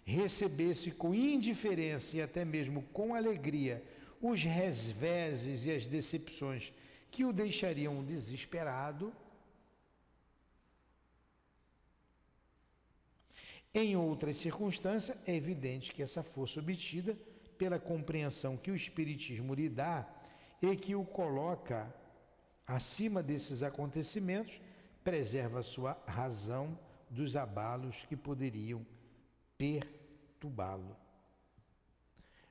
recebesse 0.05 0.91
com 0.91 1.15
indiferença 1.15 2.17
e 2.17 2.23
até 2.23 2.45
mesmo 2.45 2.83
com 2.93 3.15
alegria 3.15 3.83
os 4.21 4.43
resveses 4.43 5.67
e 5.67 5.71
as 5.71 5.87
decepções 5.87 6.73
que 7.11 7.25
o 7.25 7.33
deixariam 7.33 8.03
desesperado. 8.05 9.13
Em 13.73 13.97
outras 13.97 14.37
circunstâncias, 14.37 15.17
é 15.27 15.35
evidente 15.35 15.93
que 15.93 16.03
essa 16.03 16.23
força 16.23 16.61
obtida 16.61 17.17
pela 17.59 17.79
compreensão 17.79 18.57
que 18.57 18.71
o 18.71 18.75
Espiritismo 18.75 19.55
lhe 19.55 19.69
dá 19.69 20.09
e 20.63 20.77
que 20.77 20.95
o 20.95 21.05
coloca 21.05 21.93
acima 22.67 23.23
desses 23.23 23.63
acontecimentos, 23.63 24.61
preserva 25.03 25.63
sua 25.63 26.03
razão 26.07 26.79
dos 27.11 27.37
abalos 27.37 28.05
que 28.09 28.17
poderiam 28.17 28.87
perturbá-lo. 29.57 30.97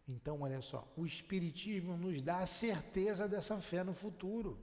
Então, 0.07 0.41
olha 0.41 0.61
só, 0.61 0.87
o 0.97 1.05
Espiritismo 1.05 1.95
nos 1.97 2.21
dá 2.21 2.39
a 2.39 2.45
certeza 2.45 3.27
dessa 3.27 3.59
fé 3.59 3.83
no 3.83 3.93
futuro. 3.93 4.59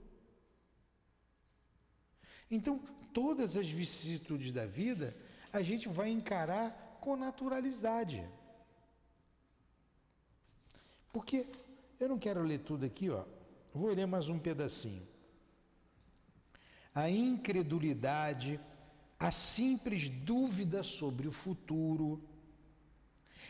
Então, 2.49 2.79
todas 3.13 3.57
as 3.57 3.67
vicissitudes 3.67 4.51
da 4.51 4.65
vida, 4.65 5.15
a 5.51 5.61
gente 5.61 5.87
vai 5.87 6.09
encarar 6.09 6.99
com 7.01 7.15
naturalidade. 7.15 8.23
Porque 11.11 11.47
eu 11.99 12.09
não 12.09 12.19
quero 12.19 12.43
ler 12.43 12.59
tudo 12.59 12.85
aqui, 12.85 13.09
ó. 13.09 13.25
Vou 13.73 13.93
ler 13.93 14.05
mais 14.05 14.29
um 14.29 14.37
pedacinho. 14.37 15.07
A 16.93 17.09
incredulidade, 17.09 18.59
a 19.17 19.31
simples 19.31 20.09
dúvida 20.09 20.83
sobre 20.83 21.27
o 21.27 21.31
futuro, 21.31 22.21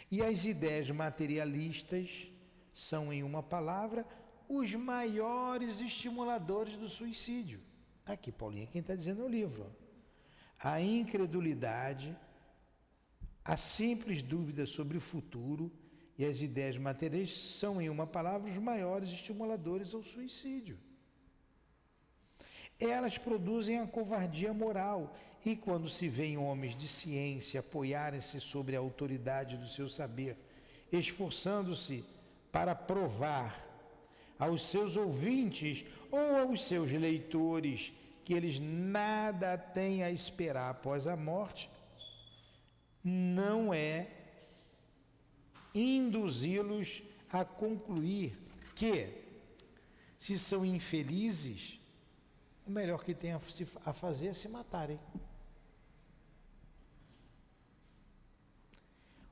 e 0.10 0.22
as 0.22 0.46
ideias 0.46 0.90
materialistas 0.90 2.32
são, 2.74 3.12
em 3.12 3.24
uma 3.24 3.44
palavra, 3.44 4.06
os 4.48 4.74
maiores 4.76 5.80
estimuladores 5.80 6.76
do 6.76 6.90
suicídio. 6.90 7.62
Aqui, 8.06 8.32
Paulinha, 8.32 8.68
quem 8.68 8.82
está 8.82 8.96
dizendo 8.96 9.22
é 9.22 9.26
o 9.26 9.30
livro. 9.30 9.66
A 10.60 10.82
incredulidade, 10.82 12.18
a 13.44 13.58
simples 13.58 14.22
dúvida 14.22 14.66
sobre 14.66 14.98
o 14.98 15.02
futuro 15.02 15.72
e 16.18 16.26
as 16.26 16.42
ideias 16.42 16.78
materiais 16.78 17.34
são, 17.36 17.82
em 17.82 17.90
uma 17.90 18.06
palavra, 18.06 18.50
os 18.50 18.58
maiores 18.58 19.10
estimuladores 19.10 19.94
ao 19.94 20.04
suicídio. 20.04 20.78
Elas 22.82 23.18
produzem 23.18 23.80
a 23.80 23.88
covardia 23.88 24.54
moral. 24.54 25.16
E 25.46 25.56
quando 25.56 25.90
se 25.90 26.08
veem 26.08 26.38
homens 26.38 26.76
de 26.76 26.88
ciência 26.88 27.62
apoiarem-se 27.62 28.40
sobre 28.40 28.76
a 28.76 28.80
autoridade 28.80 29.58
do 29.58 29.68
seu 29.68 29.90
saber, 29.90 30.38
esforçando-se 30.92 32.04
para 32.52 32.76
provar 32.76 33.68
aos 34.38 34.64
seus 34.64 34.96
ouvintes 34.96 35.86
ou 36.12 36.38
aos 36.38 36.64
seus 36.64 36.92
leitores 36.92 37.92
que 38.24 38.34
eles 38.34 38.60
nada 38.60 39.58
têm 39.58 40.04
a 40.04 40.12
esperar 40.12 40.70
após 40.70 41.08
a 41.08 41.16
morte, 41.16 41.70
não 43.04 43.74
é 43.74 44.08
induzi-los 45.74 47.02
a 47.32 47.44
concluir 47.44 48.38
que, 48.76 49.08
se 50.20 50.38
são 50.38 50.66
infelizes, 50.66 51.81
o 52.66 52.72
melhor 52.72 53.04
que 53.04 53.14
tem 53.14 53.34
a 53.34 53.94
fazer 53.94 54.28
é 54.28 54.34
se 54.34 54.48
matarem. 54.48 55.00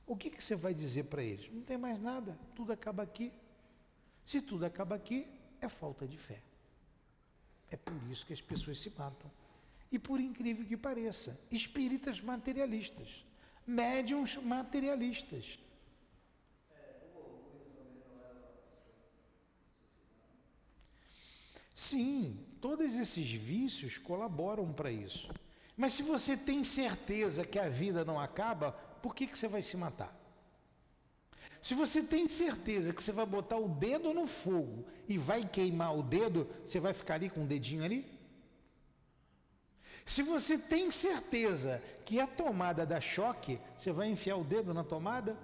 O 0.06 0.16
que, 0.16 0.28
que 0.28 0.42
você 0.42 0.56
vai 0.56 0.74
dizer 0.74 1.04
para 1.04 1.22
eles? 1.22 1.48
Não 1.52 1.62
tem 1.62 1.78
mais 1.78 2.00
nada, 2.00 2.36
tudo 2.54 2.72
acaba 2.72 3.02
aqui. 3.02 3.32
Se 4.24 4.40
tudo 4.40 4.66
acaba 4.66 4.96
aqui, 4.96 5.26
é 5.60 5.68
falta 5.68 6.06
de 6.06 6.18
fé. 6.18 6.42
É 7.70 7.76
por 7.76 7.94
isso 8.10 8.26
que 8.26 8.32
as 8.32 8.40
pessoas 8.40 8.80
se 8.80 8.90
matam. 8.90 9.30
E 9.92 9.98
por 9.98 10.20
incrível 10.20 10.66
que 10.66 10.76
pareça, 10.76 11.40
espíritas 11.50 12.20
materialistas, 12.20 13.24
médiums 13.66 14.36
materialistas. 14.36 15.58
Sim, 21.74 22.49
todos 22.60 22.94
esses 22.94 23.30
vícios 23.30 23.98
colaboram 23.98 24.72
para 24.72 24.90
isso. 24.90 25.28
Mas 25.76 25.94
se 25.94 26.02
você 26.02 26.36
tem 26.36 26.62
certeza 26.62 27.44
que 27.44 27.58
a 27.58 27.68
vida 27.68 28.04
não 28.04 28.20
acaba, 28.20 28.72
por 29.02 29.14
que, 29.14 29.26
que 29.26 29.38
você 29.38 29.48
vai 29.48 29.62
se 29.62 29.76
matar? 29.76 30.14
Se 31.62 31.74
você 31.74 32.02
tem 32.02 32.28
certeza 32.28 32.92
que 32.92 33.02
você 33.02 33.12
vai 33.12 33.26
botar 33.26 33.56
o 33.56 33.68
dedo 33.68 34.14
no 34.14 34.26
fogo 34.26 34.86
e 35.08 35.18
vai 35.18 35.46
queimar 35.46 35.96
o 35.96 36.02
dedo, 36.02 36.48
você 36.64 36.80
vai 36.80 36.92
ficar 36.92 37.14
ali 37.14 37.28
com 37.28 37.44
o 37.44 37.46
dedinho 37.46 37.84
ali? 37.84 38.06
Se 40.04 40.22
você 40.22 40.58
tem 40.58 40.90
certeza 40.90 41.82
que 42.04 42.18
a 42.18 42.26
tomada 42.26 42.86
dá 42.86 43.00
choque, 43.00 43.60
você 43.76 43.92
vai 43.92 44.08
enfiar 44.08 44.36
o 44.36 44.44
dedo 44.44 44.72
na 44.74 44.82
tomada? 44.82 45.36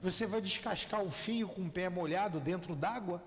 Você 0.00 0.26
vai 0.26 0.40
descascar 0.40 1.02
o 1.02 1.10
fio 1.10 1.48
com 1.48 1.62
o 1.62 1.70
pé 1.70 1.88
molhado 1.88 2.38
dentro 2.38 2.74
d'água? 2.74 3.22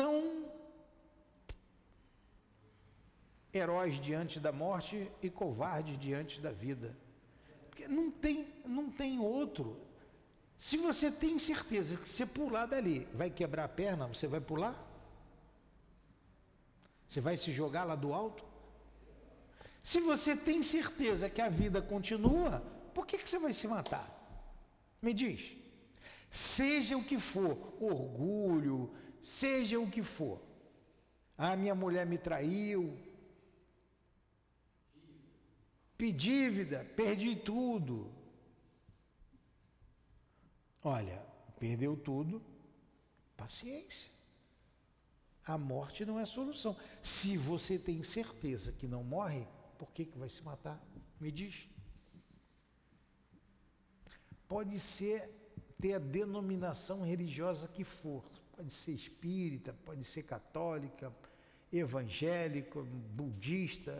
São 0.00 0.50
heróis 3.52 4.00
diante 4.00 4.40
da 4.40 4.50
morte 4.50 5.10
e 5.22 5.28
covardes 5.28 5.98
diante 5.98 6.40
da 6.40 6.50
vida. 6.50 6.96
Porque 7.68 7.86
não 7.86 8.10
tem, 8.10 8.46
não 8.64 8.90
tem 8.90 9.18
outro. 9.18 9.78
Se 10.56 10.78
você 10.78 11.10
tem 11.10 11.38
certeza 11.38 11.98
que 11.98 12.08
você 12.08 12.24
pular 12.24 12.64
dali 12.64 13.06
vai 13.12 13.28
quebrar 13.28 13.64
a 13.64 13.68
perna, 13.68 14.06
você 14.06 14.26
vai 14.26 14.40
pular? 14.40 14.74
Você 17.06 17.20
vai 17.20 17.36
se 17.36 17.52
jogar 17.52 17.84
lá 17.84 17.94
do 17.94 18.14
alto? 18.14 18.42
Se 19.82 20.00
você 20.00 20.34
tem 20.34 20.62
certeza 20.62 21.28
que 21.28 21.42
a 21.42 21.50
vida 21.50 21.82
continua, 21.82 22.62
por 22.94 23.06
que, 23.06 23.18
que 23.18 23.28
você 23.28 23.38
vai 23.38 23.52
se 23.52 23.68
matar? 23.68 24.08
Me 25.02 25.12
diz. 25.12 25.56
Seja 26.30 26.96
o 26.96 27.04
que 27.04 27.18
for, 27.18 27.74
orgulho, 27.80 28.94
seja 29.22 29.78
o 29.78 29.90
que 29.90 30.02
for. 30.02 30.40
Ah, 31.36 31.56
minha 31.56 31.74
mulher 31.74 32.06
me 32.06 32.18
traiu. 32.18 32.98
Pedi 35.96 36.12
dívida, 36.12 36.84
perdi 36.96 37.36
tudo. 37.36 38.10
Olha, 40.82 41.22
perdeu 41.58 41.96
tudo, 41.96 42.42
paciência. 43.36 44.10
A 45.44 45.58
morte 45.58 46.06
não 46.06 46.18
é 46.18 46.24
solução. 46.24 46.76
Se 47.02 47.36
você 47.36 47.78
tem 47.78 48.02
certeza 48.02 48.72
que 48.72 48.86
não 48.86 49.04
morre, 49.04 49.46
por 49.78 49.90
que, 49.92 50.06
que 50.06 50.16
vai 50.16 50.28
se 50.28 50.42
matar? 50.42 50.82
Me 51.18 51.30
diz. 51.30 51.68
Pode 54.48 54.78
ser 54.80 55.28
ter 55.80 55.94
a 55.94 55.98
denominação 55.98 57.02
religiosa 57.02 57.68
que 57.68 57.84
for, 57.84 58.24
pode 58.60 58.74
ser 58.74 58.92
espírita, 58.92 59.72
pode 59.86 60.04
ser 60.04 60.22
católica, 60.22 61.10
evangélica, 61.72 62.82
budista, 62.82 63.94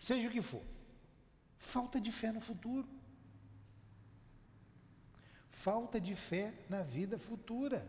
seja 0.00 0.28
o 0.28 0.30
que 0.30 0.40
for. 0.40 0.62
Falta 1.58 2.00
de 2.00 2.10
fé 2.10 2.32
no 2.32 2.40
futuro. 2.40 2.88
Falta 5.50 6.00
de 6.00 6.16
fé 6.16 6.54
na 6.70 6.82
vida 6.82 7.18
futura. 7.18 7.86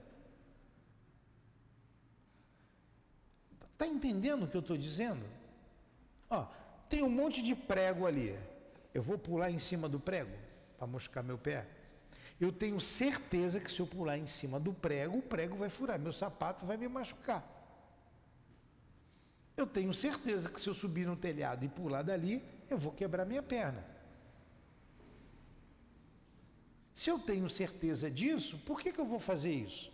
Está 3.71 3.87
entendendo 3.87 4.43
o 4.43 4.47
que 4.49 4.57
eu 4.57 4.61
estou 4.61 4.77
dizendo? 4.77 5.25
Ó, 6.29 6.43
tem 6.89 7.01
um 7.01 7.09
monte 7.09 7.41
de 7.41 7.55
prego 7.55 8.05
ali. 8.05 8.37
Eu 8.93 9.01
vou 9.01 9.17
pular 9.17 9.49
em 9.49 9.57
cima 9.57 9.87
do 9.87 10.01
prego 10.01 10.37
para 10.77 10.85
moscar 10.85 11.23
meu 11.23 11.37
pé? 11.37 11.65
Eu 12.39 12.52
tenho 12.52 12.80
certeza 12.80 13.60
que 13.60 13.72
se 13.72 13.80
eu 13.80 13.88
pular 13.88 14.17
em 14.17 14.28
cima 14.28 14.60
do 14.60 14.74
prego, 14.74 15.17
o 15.17 15.22
prego 15.22 15.56
vai 15.56 15.69
furar, 15.69 16.00
meu 16.00 16.12
sapato 16.12 16.65
vai 16.65 16.78
me 16.78 16.88
machucar. 16.88 17.50
Eu 19.56 19.67
tenho 19.67 19.93
certeza 19.93 20.50
que 20.50 20.60
se 20.60 20.67
eu 20.67 20.74
subir 20.74 21.06
no 21.06 21.15
telhado 21.15 21.63
e 21.63 21.69
pular 21.69 22.02
dali, 22.02 22.43
eu 22.69 22.78
vou 22.78 22.91
quebrar 22.91 23.26
minha 23.26 23.43
perna. 23.43 23.86
Se 26.93 27.10
eu 27.10 27.19
tenho 27.19 27.50
certeza 27.50 28.10
disso, 28.10 28.58
por 28.60 28.80
que, 28.80 28.91
que 28.91 29.00
eu 29.00 29.06
vou 29.06 29.19
fazer 29.19 29.52
isso? 29.52 29.91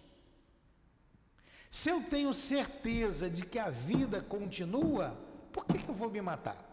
Se 1.72 1.90
eu 1.90 2.02
tenho 2.02 2.34
certeza 2.34 3.30
de 3.30 3.46
que 3.46 3.60
a 3.60 3.70
vida 3.70 4.22
continua, 4.22 5.18
por 5.52 5.66
que, 5.66 5.78
que 5.78 5.90
eu 5.90 5.94
vou 5.94 6.10
me 6.10 6.22
matar? 6.22 6.66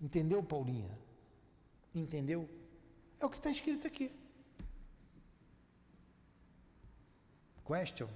Entendeu, 0.00 0.42
Paulinha? 0.42 0.98
Entendeu? 1.94 2.48
É 3.20 3.26
o 3.26 3.28
que 3.28 3.36
está 3.36 3.50
escrito 3.50 3.86
aqui. 3.86 4.10
Question? 7.66 8.08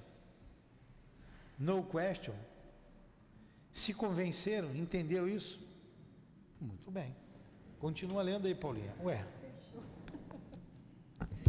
No 1.58 1.84
question? 1.84 2.34
Se 3.72 3.92
convenceram? 3.92 4.74
Entendeu 4.74 5.28
isso? 5.28 5.60
Muito 6.60 6.90
bem. 6.90 7.14
Continua 7.78 8.22
lendo 8.22 8.46
aí, 8.46 8.54
Paulinha. 8.54 8.94
Ué. 9.02 9.24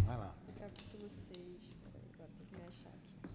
Vai 0.06 0.18
lá. 0.18 0.36
Capítulo 0.60 1.10
6. 1.10 1.40
Agora 2.14 2.30
tem 2.38 2.46
que 2.48 2.56
me 2.56 2.62
achar 2.68 2.90
aqui. 2.90 3.30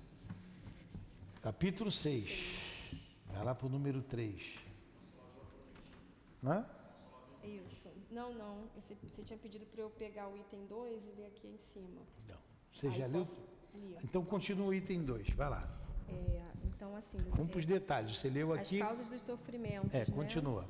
Capítulo 1.40 1.90
6. 1.90 3.00
Vai 3.26 3.44
lá 3.44 3.54
para 3.54 3.66
o 3.66 3.70
número 3.70 4.02
3. 4.02 4.59
Hã? 6.44 6.66
Isso. 7.42 7.89
Não, 8.11 8.35
não. 8.35 8.68
Você, 8.75 8.94
você 9.09 9.23
tinha 9.23 9.38
pedido 9.38 9.64
para 9.66 9.83
eu 9.83 9.90
pegar 9.90 10.29
o 10.29 10.37
item 10.37 10.66
2 10.66 11.07
e 11.07 11.11
ler 11.12 11.27
aqui 11.27 11.46
em 11.46 11.57
cima. 11.57 12.03
Não. 12.29 12.38
Você 12.75 12.88
Aí 12.88 12.99
já 12.99 13.07
leu? 13.07 13.25
posso. 13.25 13.40
Então 14.03 14.25
continua 14.25 14.66
o 14.68 14.75
item 14.75 15.05
2. 15.05 15.31
Vai 15.31 15.49
lá. 15.49 15.68
É, 16.09 16.42
então, 16.64 16.96
assim. 16.96 17.18
Vamos 17.31 17.51
para 17.51 17.59
os 17.59 17.64
é, 17.64 17.68
detalhes. 17.68 18.16
Você 18.16 18.29
leu 18.29 18.53
as 18.53 18.61
aqui. 18.61 18.79
causas 18.79 19.09
dos 19.09 19.23
sofrimentos. 19.23 19.94
É, 19.94 20.01
né? 20.01 20.07
continua. 20.07 20.66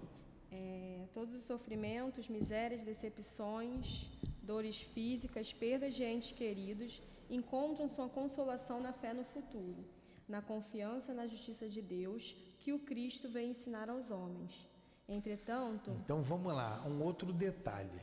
É, 0.52 1.06
todos 1.14 1.34
os 1.34 1.44
sofrimentos, 1.44 2.28
misérias, 2.28 2.82
decepções, 2.82 4.10
dores 4.42 4.80
físicas, 4.80 5.52
perdas 5.52 5.94
de 5.94 6.04
entes 6.04 6.32
queridos, 6.32 7.02
encontram 7.30 7.88
sua 7.88 8.08
consolação 8.08 8.80
na 8.80 8.92
fé 8.92 9.14
no 9.14 9.24
futuro, 9.24 9.84
na 10.28 10.42
confiança 10.42 11.14
na 11.14 11.26
justiça 11.26 11.68
de 11.68 11.80
Deus 11.80 12.36
que 12.58 12.72
o 12.72 12.78
Cristo 12.80 13.28
vem 13.28 13.50
ensinar 13.50 13.88
aos 13.88 14.10
homens. 14.10 14.68
Entretanto, 15.10 15.90
Então 15.90 16.22
vamos 16.22 16.52
lá, 16.52 16.80
um 16.86 17.02
outro 17.02 17.32
detalhe. 17.32 18.00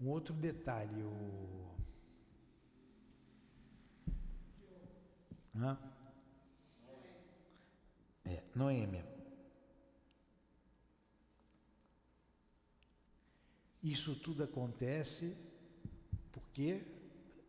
Um 0.00 0.08
outro 0.08 0.34
detalhe, 0.34 1.00
o. 1.04 1.72
Hã? 5.54 5.78
É, 8.24 8.42
Noêmia. 8.56 9.06
Isso 13.80 14.16
tudo 14.16 14.42
acontece 14.42 15.36
porque 16.32 16.82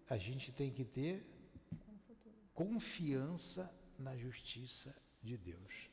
a 0.08 0.18
gente 0.20 0.52
tem 0.52 0.72
que 0.72 0.86
ter 0.86 1.26
confiança 2.54 3.74
na 3.98 4.16
justiça 4.16 4.96
de 5.24 5.36
Deus. 5.36 5.93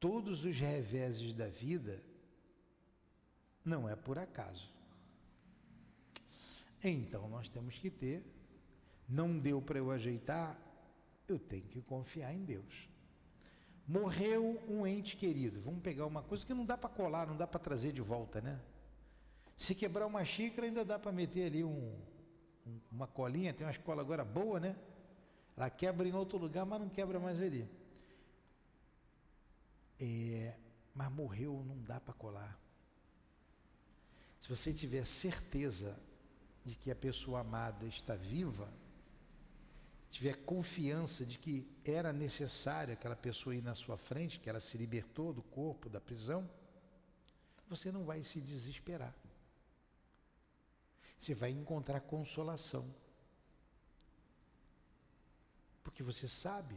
Todos 0.00 0.44
os 0.46 0.58
reveses 0.58 1.34
da 1.34 1.46
vida 1.46 2.02
não 3.64 3.86
é 3.88 3.94
por 3.94 4.18
acaso. 4.18 4.72
Então 6.82 7.28
nós 7.28 7.48
temos 7.48 7.78
que 7.78 7.90
ter, 7.90 8.24
não 9.06 9.38
deu 9.38 9.60
para 9.60 9.78
eu 9.78 9.90
ajeitar, 9.90 10.58
eu 11.28 11.38
tenho 11.38 11.64
que 11.64 11.82
confiar 11.82 12.32
em 12.34 12.42
Deus. 12.42 12.88
Morreu 13.86 14.62
um 14.68 14.86
ente 14.86 15.16
querido, 15.16 15.60
vamos 15.60 15.82
pegar 15.82 16.06
uma 16.06 16.22
coisa 16.22 16.46
que 16.46 16.54
não 16.54 16.64
dá 16.64 16.78
para 16.78 16.88
colar, 16.88 17.26
não 17.26 17.36
dá 17.36 17.46
para 17.46 17.60
trazer 17.60 17.92
de 17.92 18.00
volta, 18.00 18.40
né? 18.40 18.58
Se 19.58 19.74
quebrar 19.74 20.06
uma 20.06 20.24
xícara, 20.24 20.66
ainda 20.66 20.84
dá 20.84 20.98
para 20.98 21.12
meter 21.12 21.44
ali 21.46 21.62
um, 21.62 21.92
um- 22.66 22.80
uma 22.90 23.06
colinha, 23.06 23.52
tem 23.52 23.66
uma 23.66 23.72
escola 23.72 24.00
agora 24.00 24.24
boa, 24.24 24.58
né? 24.58 24.74
Ela 25.56 25.68
quebra 25.68 26.08
em 26.08 26.12
outro 26.14 26.38
lugar, 26.38 26.64
mas 26.64 26.80
não 26.80 26.88
quebra 26.88 27.20
mais 27.20 27.42
ali. 27.42 27.68
É, 30.00 30.56
mas 30.94 31.12
morreu, 31.12 31.62
não 31.66 31.82
dá 31.82 32.00
para 32.00 32.14
colar. 32.14 32.58
Se 34.40 34.48
você 34.48 34.72
tiver 34.72 35.04
certeza 35.04 36.00
de 36.64 36.74
que 36.74 36.90
a 36.90 36.96
pessoa 36.96 37.40
amada 37.40 37.86
está 37.86 38.16
viva, 38.16 38.72
tiver 40.10 40.34
confiança 40.44 41.24
de 41.24 41.38
que 41.38 41.66
era 41.84 42.12
necessário 42.12 42.94
aquela 42.94 43.16
pessoa 43.16 43.54
ir 43.54 43.62
na 43.62 43.74
sua 43.74 43.96
frente, 43.96 44.40
que 44.40 44.48
ela 44.48 44.60
se 44.60 44.76
libertou 44.78 45.32
do 45.32 45.42
corpo, 45.42 45.88
da 45.88 46.00
prisão, 46.00 46.48
você 47.68 47.92
não 47.92 48.04
vai 48.04 48.22
se 48.22 48.40
desesperar. 48.40 49.14
Você 51.20 51.34
vai 51.34 51.50
encontrar 51.50 52.00
consolação. 52.00 52.92
Porque 55.84 56.02
você 56.02 56.26
sabe, 56.26 56.74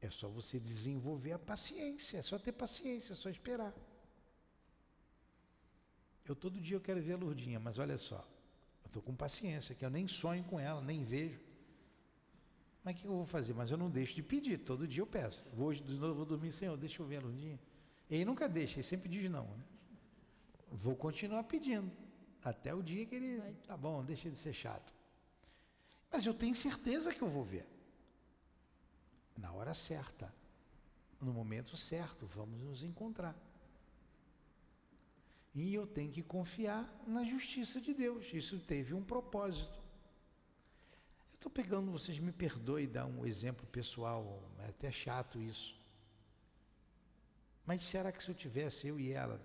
é 0.00 0.10
só 0.10 0.28
você 0.28 0.60
desenvolver 0.60 1.32
a 1.32 1.38
paciência, 1.38 2.18
é 2.18 2.22
só 2.22 2.38
ter 2.38 2.52
paciência, 2.52 3.12
é 3.12 3.16
só 3.16 3.28
esperar. 3.28 3.74
Eu 6.24 6.36
todo 6.36 6.60
dia 6.60 6.76
eu 6.76 6.80
quero 6.80 7.00
ver 7.02 7.14
a 7.14 7.16
Lourdinha, 7.16 7.58
mas 7.58 7.78
olha 7.78 7.98
só, 7.98 8.18
eu 8.84 8.86
estou 8.86 9.02
com 9.02 9.14
paciência, 9.14 9.74
que 9.74 9.84
eu 9.84 9.90
nem 9.90 10.06
sonho 10.06 10.44
com 10.44 10.60
ela, 10.60 10.80
nem 10.80 11.04
vejo. 11.04 11.40
Mas 12.84 12.94
o 12.94 12.98
que 12.98 13.06
eu 13.06 13.12
vou 13.12 13.24
fazer? 13.24 13.54
Mas 13.54 13.70
eu 13.70 13.76
não 13.76 13.90
deixo 13.90 14.14
de 14.14 14.22
pedir, 14.22 14.58
todo 14.58 14.86
dia 14.86 15.02
eu 15.02 15.06
peço. 15.06 15.44
Vou, 15.52 15.68
hoje 15.68 15.82
de 15.82 15.94
novo 15.94 16.14
vou 16.14 16.26
dormir, 16.26 16.52
Senhor, 16.52 16.76
deixa 16.76 17.02
eu 17.02 17.06
ver 17.06 17.16
a 17.16 17.20
Lourdinha. 17.20 17.58
Ele 18.08 18.24
nunca 18.24 18.48
deixa, 18.48 18.76
ele 18.76 18.82
sempre 18.82 19.08
diz 19.08 19.28
não. 19.30 19.44
Né? 19.44 19.64
Vou 20.70 20.94
continuar 20.94 21.42
pedindo, 21.44 21.90
até 22.44 22.74
o 22.74 22.82
dia 22.82 23.04
que 23.04 23.14
ele, 23.14 23.40
tá 23.66 23.76
bom, 23.76 24.04
deixa 24.04 24.30
de 24.30 24.36
ser 24.36 24.52
chato. 24.52 24.94
Mas 26.10 26.24
eu 26.24 26.32
tenho 26.32 26.54
certeza 26.54 27.12
que 27.12 27.22
eu 27.22 27.28
vou 27.28 27.44
ver. 27.44 27.66
Na 29.38 29.52
hora 29.52 29.72
certa, 29.72 30.34
no 31.20 31.32
momento 31.32 31.76
certo, 31.76 32.26
vamos 32.26 32.60
nos 32.60 32.82
encontrar. 32.82 33.36
E 35.54 35.72
eu 35.72 35.86
tenho 35.86 36.10
que 36.10 36.22
confiar 36.22 36.92
na 37.06 37.24
justiça 37.24 37.80
de 37.80 37.94
Deus. 37.94 38.32
Isso 38.32 38.58
teve 38.58 38.94
um 38.94 39.02
propósito. 39.02 39.78
estou 41.34 41.50
pegando, 41.50 41.92
vocês 41.92 42.18
me 42.18 42.32
perdoem 42.32 42.88
dar 42.88 43.06
um 43.06 43.24
exemplo 43.24 43.64
pessoal, 43.68 44.42
é 44.58 44.68
até 44.70 44.90
chato 44.90 45.40
isso. 45.40 45.78
Mas 47.64 47.84
será 47.84 48.10
que 48.10 48.22
se 48.22 48.30
eu 48.30 48.34
tivesse 48.34 48.88
eu 48.88 48.98
e 48.98 49.12
ela 49.12 49.40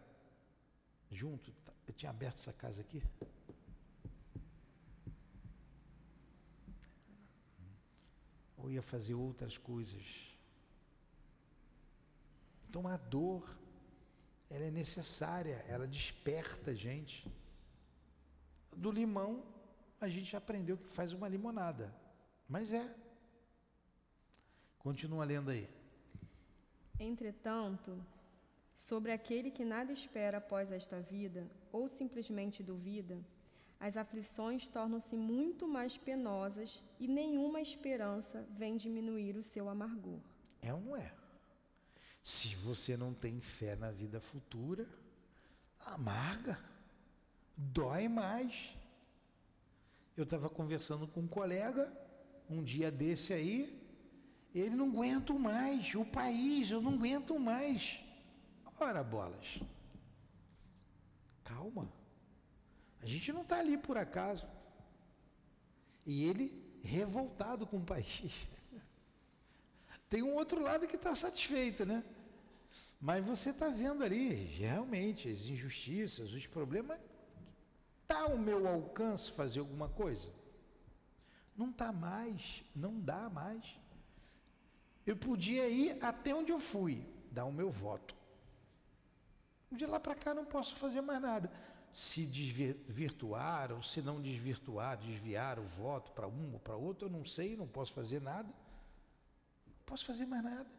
junto, 1.11 1.53
eu 1.87 1.93
tinha 1.93 2.09
aberto 2.09 2.37
essa 2.37 2.53
casa 2.53 2.81
aqui? 2.81 3.03
Ou 8.63 8.71
ia 8.71 8.81
fazer 8.81 9.13
outras 9.13 9.57
coisas? 9.57 10.35
Então 12.67 12.87
a 12.87 12.95
dor, 12.97 13.43
ela 14.49 14.63
é 14.63 14.71
necessária, 14.71 15.63
ela 15.67 15.85
desperta 15.85 16.71
a 16.71 16.73
gente. 16.73 17.29
Do 18.75 18.89
limão, 18.89 19.43
a 19.99 20.07
gente 20.07 20.35
aprendeu 20.35 20.77
que 20.77 20.87
faz 20.87 21.11
uma 21.11 21.27
limonada. 21.27 21.93
Mas 22.47 22.71
é. 22.71 22.95
Continua 24.79 25.25
lendo 25.25 25.51
aí. 25.51 25.69
Entretanto, 26.97 28.01
sobre 28.75 29.11
aquele 29.11 29.51
que 29.51 29.65
nada 29.65 29.91
espera 29.91 30.37
após 30.37 30.71
esta 30.71 31.01
vida, 31.01 31.49
ou 31.71 31.87
simplesmente 31.87 32.63
duvida, 32.63 33.19
as 33.83 33.97
aflições 33.97 34.69
tornam-se 34.69 35.13
muito 35.17 35.67
mais 35.67 35.97
penosas 35.97 36.81
e 37.01 37.05
nenhuma 37.05 37.59
esperança 37.59 38.47
vem 38.51 38.77
diminuir 38.77 39.35
o 39.35 39.43
seu 39.43 39.67
amargor. 39.67 40.21
É 40.61 40.73
ou 40.73 40.79
não 40.79 40.95
é? 40.95 41.13
Se 42.23 42.55
você 42.55 42.95
não 42.95 43.13
tem 43.13 43.41
fé 43.41 43.75
na 43.75 43.91
vida 43.91 44.21
futura, 44.21 44.87
amarga, 45.81 46.57
dói 47.57 48.07
mais. 48.07 48.73
Eu 50.15 50.23
estava 50.23 50.49
conversando 50.49 51.05
com 51.05 51.19
um 51.19 51.27
colega 51.27 51.91
um 52.49 52.63
dia 52.63 52.89
desse 52.89 53.33
aí, 53.33 53.85
ele 54.55 54.77
não 54.77 54.87
aguento 54.87 55.37
mais, 55.37 55.93
o 55.93 56.05
país, 56.05 56.71
eu 56.71 56.81
não 56.81 56.93
aguento 56.93 57.37
mais. 57.37 57.99
Ora, 58.79 59.03
bolas, 59.03 59.61
calma, 61.43 61.91
a 63.03 63.05
gente 63.05 63.33
não 63.33 63.41
está 63.41 63.59
ali 63.59 63.77
por 63.77 63.97
acaso. 63.97 64.47
E 66.05 66.23
ele 66.25 66.79
revoltado 66.81 67.67
com 67.67 67.77
o 67.77 67.83
país. 67.83 68.47
Tem 70.09 70.23
um 70.23 70.33
outro 70.35 70.61
lado 70.61 70.87
que 70.87 70.95
está 70.95 71.13
satisfeito, 71.13 71.85
né? 71.85 72.03
Mas 72.99 73.25
você 73.25 73.49
está 73.49 73.67
vendo 73.67 74.03
ali, 74.03 74.29
realmente, 74.29 75.29
as 75.29 75.47
injustiças, 75.47 76.31
os 76.31 76.47
problemas. 76.47 76.97
Está 78.03 78.21
ao 78.21 78.37
meu 78.37 78.65
alcance 78.67 79.31
fazer 79.31 79.59
alguma 79.59 79.89
coisa? 79.89 80.31
Não 81.57 81.69
está 81.69 81.91
mais, 81.91 82.63
não 82.73 82.99
dá 82.99 83.29
mais. 83.29 83.77
Eu 85.05 85.17
podia 85.17 85.67
ir 85.67 85.97
até 86.01 86.33
onde 86.33 86.53
eu 86.53 86.59
fui, 86.59 87.05
dar 87.29 87.43
o 87.43 87.51
meu 87.51 87.69
voto. 87.69 88.15
De 89.69 89.85
lá 89.85 89.99
para 89.99 90.15
cá 90.15 90.33
não 90.33 90.45
posso 90.45 90.75
fazer 90.75 91.01
mais 91.01 91.21
nada. 91.21 91.51
Se 91.93 92.25
desvirtuar 92.25 93.71
ou 93.71 93.83
se 93.83 94.01
não 94.01 94.21
desvirtuar, 94.21 94.97
desviar 94.97 95.59
o 95.59 95.63
voto 95.63 96.11
para 96.11 96.27
um 96.27 96.53
ou 96.53 96.59
para 96.59 96.75
outro, 96.75 97.07
eu 97.07 97.11
não 97.11 97.23
sei, 97.23 97.55
não 97.55 97.67
posso 97.67 97.93
fazer 97.93 98.19
nada 98.19 98.49
posso 99.93 100.05
fazer 100.07 100.25
mais 100.25 100.43
nada. 100.43 100.69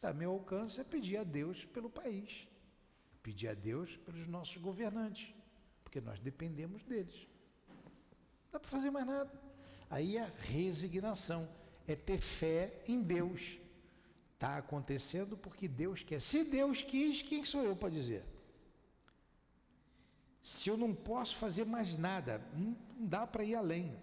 Da 0.00 0.12
meu 0.12 0.30
alcance 0.30 0.80
é 0.80 0.84
pedir 0.84 1.16
a 1.16 1.24
Deus 1.24 1.64
pelo 1.64 1.90
país, 1.90 2.46
pedir 3.20 3.48
a 3.48 3.54
Deus 3.54 3.96
pelos 3.96 4.28
nossos 4.28 4.58
governantes, 4.58 5.34
porque 5.82 6.00
nós 6.00 6.20
dependemos 6.20 6.84
deles. 6.84 7.26
Não 7.68 8.52
dá 8.52 8.60
para 8.60 8.68
fazer 8.68 8.92
mais 8.92 9.06
nada. 9.06 9.32
Aí 9.90 10.16
a 10.16 10.30
resignação 10.38 11.48
é 11.84 11.96
ter 11.96 12.18
fé 12.18 12.80
em 12.86 13.02
Deus. 13.02 13.58
Está 14.34 14.58
acontecendo 14.58 15.36
porque 15.36 15.66
Deus 15.66 16.04
quer. 16.04 16.22
Se 16.22 16.44
Deus 16.44 16.80
quis, 16.80 17.22
quem 17.22 17.44
sou 17.44 17.64
eu 17.64 17.74
para 17.74 17.88
dizer? 17.88 18.24
Se 20.48 20.70
eu 20.70 20.78
não 20.78 20.94
posso 20.94 21.36
fazer 21.36 21.66
mais 21.66 21.98
nada, 21.98 22.42
não 22.54 22.74
dá 23.06 23.26
para 23.26 23.44
ir 23.44 23.54
além. 23.54 23.94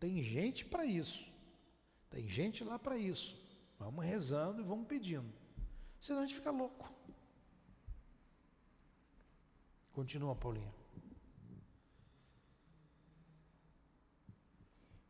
Tem 0.00 0.22
gente 0.22 0.64
para 0.64 0.86
isso. 0.86 1.30
Tem 2.08 2.26
gente 2.26 2.64
lá 2.64 2.78
para 2.78 2.96
isso. 2.96 3.38
Vamos 3.78 4.02
rezando 4.02 4.62
e 4.62 4.64
vamos 4.64 4.86
pedindo. 4.86 5.30
Senão 6.00 6.20
a 6.20 6.26
gente 6.26 6.36
fica 6.36 6.50
louco. 6.50 6.90
Continua, 9.92 10.34
Paulinha. 10.34 10.72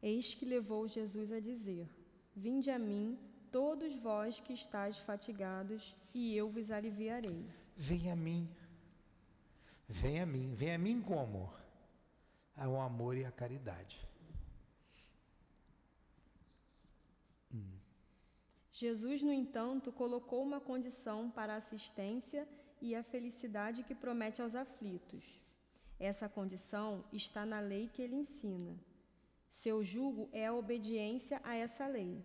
Eis 0.03 0.35
que 0.35 0.45
levou 0.45 0.89
Jesus 0.89 1.31
a 1.31 1.39
dizer: 1.39 1.89
Vinde 2.35 2.69
a 2.69 2.81
mim, 2.81 3.17
todos 3.53 3.95
vós 3.95 4.41
que 4.41 4.53
estáis 4.53 4.99
fatigados, 4.99 5.95
e 6.13 6.37
eu 6.37 6.51
vos 6.51 6.69
aliviarei. 6.73 7.47
Vem 7.77 8.11
a 8.11 8.17
mim. 8.17 8.49
Vem 10.01 10.20
a 10.20 10.26
mim. 10.26 10.55
Vem 10.55 10.74
a 10.74 10.78
mim 10.78 11.03
como? 11.03 11.53
Ao 12.57 12.80
amor 12.80 13.14
e 13.14 13.26
à 13.26 13.30
caridade. 13.30 14.09
Jesus, 18.72 19.20
no 19.22 19.30
entanto, 19.30 19.93
colocou 19.93 20.43
uma 20.43 20.59
condição 20.59 21.30
para 21.30 21.53
a 21.53 21.57
assistência 21.59 22.49
e 22.80 22.95
a 22.97 23.03
felicidade 23.03 23.84
que 23.84 23.95
promete 23.95 24.40
aos 24.40 24.55
aflitos. 24.55 25.24
Essa 26.01 26.26
condição 26.26 27.05
está 27.12 27.45
na 27.45 27.61
lei 27.61 27.86
que 27.93 28.01
ele 28.01 28.16
ensina. 28.16 28.74
Seu 29.51 29.84
jugo 29.84 30.28
é 30.32 30.47
a 30.47 30.55
obediência 30.55 31.38
a 31.45 31.55
essa 31.55 31.86
lei, 31.86 32.24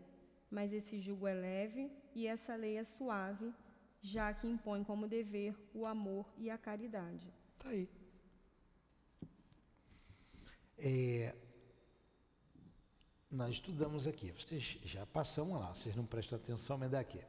mas 0.49 0.72
esse 0.72 0.97
jugo 0.97 1.28
é 1.28 1.34
leve 1.34 1.91
e 2.15 2.26
essa 2.26 2.55
lei 2.55 2.78
é 2.78 2.84
suave, 2.86 3.53
já 4.01 4.34
que 4.34 4.47
impõe 4.47 4.86
como 4.86 5.05
dever 5.05 5.53
o 5.74 5.86
amor 5.86 6.26
e 6.38 6.49
a 6.49 6.57
caridade. 6.57 7.30
Aí. 7.68 7.89
É, 10.78 11.36
nós 13.30 13.55
estudamos 13.55 14.07
aqui. 14.07 14.32
Vocês 14.32 14.78
já 14.86 15.05
passamos 15.05 15.59
lá, 15.59 15.76
vocês 15.76 15.95
não 15.95 16.05
prestam 16.05 16.38
atenção, 16.38 16.78
mas 16.78 16.89
daqui. 16.89 17.20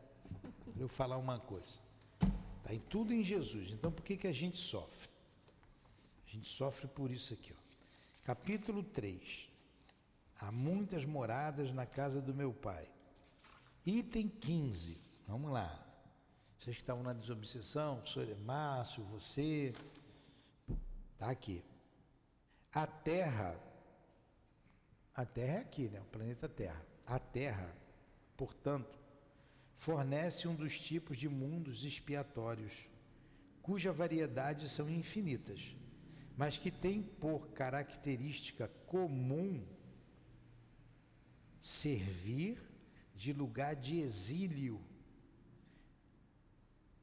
Para 0.72 0.82
eu 0.82 0.88
falar 0.88 1.16
uma 1.16 1.40
coisa. 1.40 1.80
Está 2.58 2.72
em 2.72 2.78
tudo 2.78 3.12
em 3.12 3.24
Jesus. 3.24 3.72
Então 3.72 3.90
por 3.90 4.04
que, 4.04 4.16
que 4.16 4.28
a 4.28 4.32
gente 4.32 4.58
sofre? 4.58 5.10
A 6.26 6.30
gente 6.30 6.48
sofre 6.48 6.86
por 6.86 7.10
isso 7.10 7.34
aqui. 7.34 7.52
Ó. 7.52 7.68
Capítulo 8.22 8.82
3. 8.82 9.48
Há 10.38 10.52
muitas 10.52 11.04
moradas 11.04 11.72
na 11.72 11.84
casa 11.84 12.20
do 12.20 12.32
meu 12.32 12.52
pai. 12.52 12.88
Item 13.84 14.28
15. 14.28 14.96
Vamos 15.26 15.50
lá. 15.50 15.84
Vocês 16.58 16.76
que 16.76 16.82
estavam 16.82 17.02
na 17.02 17.12
desobsessão, 17.12 18.02
o 18.02 18.06
senhor 18.06 18.36
Márcio, 18.38 19.02
você. 19.04 19.72
Está 21.18 21.30
aqui. 21.30 21.64
A 22.72 22.86
terra 22.86 23.68
a 25.18 25.26
Terra 25.26 25.54
é 25.54 25.60
aqui, 25.62 25.88
né? 25.88 26.00
o 26.00 26.04
planeta 26.04 26.48
Terra. 26.48 26.80
A 27.04 27.18
Terra, 27.18 27.76
portanto, 28.36 28.96
fornece 29.74 30.46
um 30.46 30.54
dos 30.54 30.78
tipos 30.78 31.18
de 31.18 31.28
mundos 31.28 31.84
expiatórios, 31.84 32.72
cuja 33.60 33.92
variedade 33.92 34.68
são 34.68 34.88
infinitas, 34.88 35.74
mas 36.36 36.56
que 36.56 36.70
tem 36.70 37.02
por 37.02 37.48
característica 37.48 38.68
comum 38.86 39.66
servir 41.58 42.62
de 43.16 43.32
lugar 43.32 43.74
de 43.74 43.98
exílio 43.98 44.80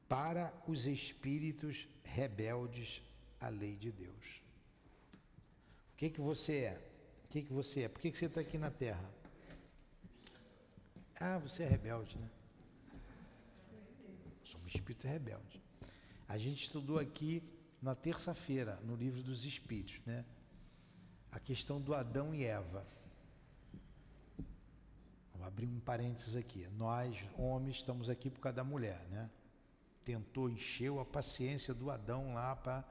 para 0.08 0.54
os 0.66 0.86
espíritos 0.86 1.86
rebeldes 2.02 3.02
à 3.40 3.48
lei 3.48 3.76
de 3.76 3.92
Deus. 3.92 4.42
O 5.92 5.96
que 5.96 6.10
que 6.10 6.20
você 6.20 6.56
é? 6.58 6.90
O 7.24 7.28
que, 7.28 7.42
que 7.42 7.52
você 7.52 7.82
é? 7.82 7.88
Por 7.88 8.00
que, 8.00 8.10
que 8.10 8.18
você 8.18 8.26
está 8.26 8.40
aqui 8.40 8.58
na 8.58 8.70
Terra? 8.70 9.10
Ah, 11.18 11.38
você 11.38 11.62
é 11.62 11.66
rebelde, 11.66 12.16
né? 12.18 12.30
Somos 14.44 14.74
espíritos 14.74 15.10
rebeldes. 15.10 15.60
A 16.28 16.38
gente 16.38 16.62
estudou 16.62 16.98
aqui 16.98 17.42
na 17.80 17.94
terça-feira, 17.94 18.78
no 18.84 18.94
livro 18.94 19.22
dos 19.22 19.44
Espíritos, 19.44 20.00
né? 20.04 20.24
A 21.30 21.40
questão 21.40 21.80
do 21.80 21.94
Adão 21.94 22.34
e 22.34 22.44
Eva. 22.44 22.86
Vou 25.34 25.46
abrir 25.46 25.66
um 25.66 25.80
parênteses 25.80 26.36
aqui. 26.36 26.66
Nós, 26.76 27.16
homens, 27.36 27.76
estamos 27.76 28.08
aqui 28.08 28.30
por 28.30 28.40
causa 28.40 28.56
da 28.56 28.64
mulher, 28.64 29.06
né? 29.08 29.30
Tentou, 30.04 30.48
encheu 30.48 31.00
a 31.00 31.04
paciência 31.04 31.74
do 31.74 31.90
Adão 31.90 32.34
lá 32.34 32.54
para 32.54 32.84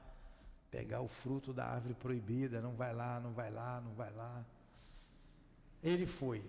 pegar 0.76 1.00
o 1.00 1.08
fruto 1.08 1.54
da 1.54 1.64
árvore 1.64 1.94
proibida, 1.94 2.60
não 2.60 2.74
vai 2.74 2.92
lá, 2.92 3.18
não 3.18 3.32
vai 3.32 3.50
lá, 3.50 3.80
não 3.80 3.94
vai 3.94 4.12
lá. 4.12 4.44
Ele 5.82 6.06
foi. 6.06 6.44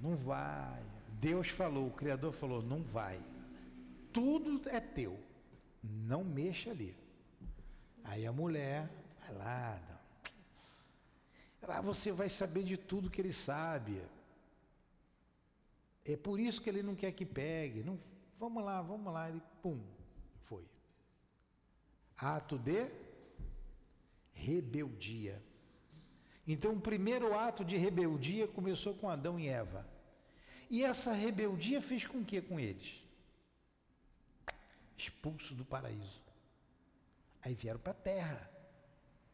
Não 0.00 0.16
vai. 0.16 0.82
Deus 1.20 1.48
falou, 1.48 1.86
o 1.86 1.92
Criador 1.92 2.32
falou, 2.32 2.60
não 2.60 2.82
vai. 2.82 3.20
Tudo 4.12 4.68
é 4.68 4.80
teu. 4.80 5.16
Não 5.80 6.24
mexa 6.24 6.70
ali. 6.72 6.96
Aí 8.02 8.26
a 8.26 8.32
mulher 8.32 8.90
vai 9.20 9.36
lá, 9.36 9.80
Lá 11.68 11.80
você 11.80 12.10
vai 12.10 12.28
saber 12.28 12.64
de 12.64 12.76
tudo 12.76 13.08
que 13.08 13.20
ele 13.20 13.32
sabe. 13.32 14.02
É 16.04 16.16
por 16.16 16.40
isso 16.40 16.60
que 16.60 16.68
ele 16.68 16.82
não 16.82 16.96
quer 16.96 17.12
que 17.12 17.24
pegue. 17.24 17.84
Não, 17.84 17.96
vamos 18.40 18.62
lá, 18.62 18.82
vamos 18.82 19.10
lá. 19.14 19.30
Ele, 19.30 19.40
pum, 19.62 19.80
foi. 20.40 20.66
Ato 22.18 22.58
de 22.58 23.03
rebeldia. 24.34 25.42
Então, 26.46 26.74
o 26.74 26.80
primeiro 26.80 27.32
ato 27.38 27.64
de 27.64 27.76
rebeldia 27.76 28.46
começou 28.46 28.94
com 28.94 29.08
Adão 29.08 29.40
e 29.40 29.48
Eva. 29.48 29.88
E 30.68 30.84
essa 30.84 31.12
rebeldia 31.12 31.80
fez 31.80 32.06
com 32.06 32.24
que 32.24 32.40
com 32.42 32.60
eles? 32.60 33.02
Expulso 34.96 35.54
do 35.54 35.64
paraíso. 35.64 36.22
Aí 37.42 37.54
vieram 37.54 37.78
para 37.78 37.92
a 37.92 37.96
terra. 37.96 38.50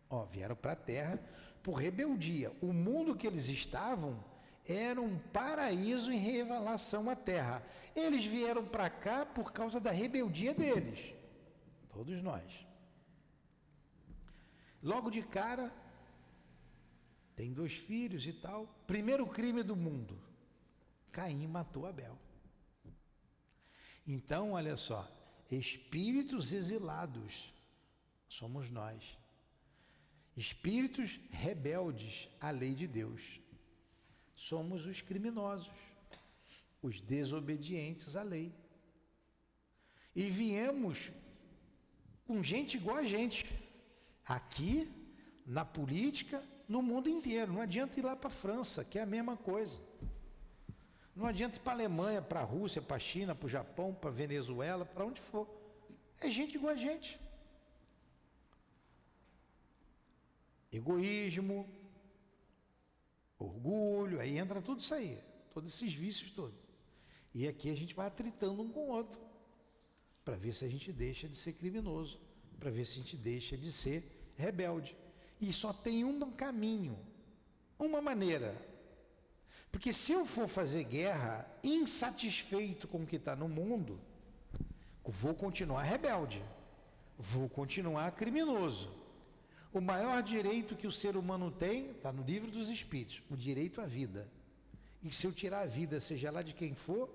Ó, 0.09 0.25
vieram 0.25 0.57
para 0.57 0.73
a 0.73 0.77
terra 0.77 1.19
por 1.63 1.75
rebeldia. 1.75 2.53
O 2.61 2.73
mundo 2.73 3.17
que 3.17 3.27
eles 3.27 3.49
estavam 3.49 4.23
era 4.69 5.01
um 5.01 5.19
paraíso 5.19 6.13
em 6.13 6.19
revelação 6.19 7.09
à 7.09 7.17
terra. 7.17 7.63
Eles 7.95 8.25
vieram 8.25 8.65
para 8.65 8.89
cá 8.89 9.25
por 9.25 9.53
causa 9.53 9.81
da 9.81 9.91
rebeldia 9.91 10.55
deles. 10.55 11.15
Todos 11.93 12.23
nós. 12.23 12.70
Logo 14.83 15.11
de 15.11 15.23
cara, 15.23 15.73
tem 17.37 17.53
dois 17.53 17.75
filhos 17.75 18.27
e 18.27 18.33
tal. 18.33 18.67
Primeiro 18.87 19.27
crime 19.27 19.63
do 19.63 19.77
mundo: 19.77 20.19
Caim 21.13 21.47
matou 21.47 21.87
Abel. 21.87 22.19
Então, 24.07 24.53
olha 24.53 24.77
só, 24.77 25.09
espíritos 25.51 26.53
exilados 26.53 27.53
somos 28.29 28.71
nós. 28.71 29.19
Espíritos 30.37 31.21
rebeldes 31.31 32.29
à 32.41 32.51
lei 32.51 32.75
de 32.75 32.87
Deus. 32.87 33.41
Somos 34.35 34.87
os 34.87 35.03
criminosos, 35.03 35.69
os 36.81 37.01
desobedientes 37.01 38.17
à 38.17 38.23
lei. 38.23 38.55
E 40.15 40.31
viemos 40.31 41.11
com 42.25 42.43
gente 42.43 42.77
igual 42.77 42.97
a 42.97 43.05
gente, 43.05 43.47
aqui, 44.31 44.89
na 45.45 45.65
política, 45.65 46.41
no 46.69 46.81
mundo 46.81 47.09
inteiro. 47.11 47.53
Não 47.53 47.61
adianta 47.61 47.99
ir 47.99 48.05
lá 48.05 48.15
para 48.15 48.29
a 48.29 48.31
França, 48.31 48.85
que 48.85 48.97
é 48.97 49.03
a 49.03 49.07
mesma 49.07 49.37
coisa. 49.37 49.81
Não 51.17 51.27
adianta 51.27 51.57
ir 51.57 51.61
para 51.61 51.73
a 51.73 51.75
Alemanha, 51.75 52.23
para 52.23 52.41
a 52.41 52.45
Rússia, 52.45 52.81
para 52.81 52.97
a 52.97 53.01
China, 53.01 53.35
para 53.35 53.47
o 53.47 53.51
Japão, 53.51 53.93
para 53.93 54.09
a 54.09 54.13
Venezuela, 54.13 54.85
para 54.85 55.05
onde 55.05 55.21
for. 55.21 55.49
É 56.21 56.31
gente 56.31 56.55
igual 56.55 56.73
a 56.73 56.77
gente. 56.77 57.19
Egoísmo, 60.73 61.69
orgulho, 63.37 64.21
aí 64.21 64.39
entra 64.39 64.63
tudo 64.63 64.81
isso 64.81 64.95
aí, 64.95 65.21
todos 65.53 65.75
esses 65.75 65.93
vícios 65.93 66.31
todos. 66.31 66.57
E 67.35 67.49
aqui 67.49 67.69
a 67.69 67.75
gente 67.75 67.97
vai 67.97 68.07
atritando 68.07 68.63
um 68.63 68.71
com 68.71 68.87
o 68.87 68.89
outro, 68.91 69.21
para 70.25 70.37
ver 70.37 70.55
se 70.55 70.65
a 70.65 70.69
gente 70.69 70.93
deixa 70.93 71.29
de 71.29 71.35
ser 71.35 71.55
criminoso, 71.55 72.21
para 72.61 72.71
ver 72.71 72.85
se 72.85 73.01
a 73.01 73.03
gente 73.03 73.17
deixa 73.17 73.57
de 73.57 73.73
ser 73.73 74.20
rebelde. 74.41 74.97
E 75.41 75.53
só 75.53 75.73
tem 75.73 76.05
um 76.05 76.31
caminho, 76.33 76.99
uma 77.79 78.01
maneira. 78.01 78.55
Porque 79.71 79.93
se 79.93 80.13
eu 80.13 80.27
for 80.27 80.49
fazer 80.49 80.85
guerra 80.85 81.47
insatisfeito 81.63 82.89
com 82.89 83.03
o 83.03 83.07
que 83.07 83.17
está 83.17 83.37
no 83.37 83.49
mundo, 83.49 84.01
vou 85.05 85.35
continuar 85.35 85.83
rebelde, 85.83 86.43
vou 87.19 87.49
continuar 87.49 88.11
criminoso. 88.13 88.91
O 89.73 89.81
maior 89.81 90.23
direito 90.23 90.77
que 90.77 90.87
o 90.87 90.93
ser 90.93 91.17
humano 91.17 91.51
tem 91.51 91.91
está 91.91 92.13
no 92.13 92.23
livro 92.23 92.51
dos 92.51 92.69
Espíritos, 92.69 93.23
o 93.31 93.37
direito 93.37 93.81
à 93.81 93.87
vida. 93.87 94.29
E 95.03 95.13
se 95.13 95.27
eu 95.27 95.33
tirar 95.33 95.61
a 95.61 95.67
vida, 95.67 96.01
seja 96.01 96.31
lá 96.31 96.43
de 96.43 96.55
quem 96.55 96.75
for, 96.75 97.09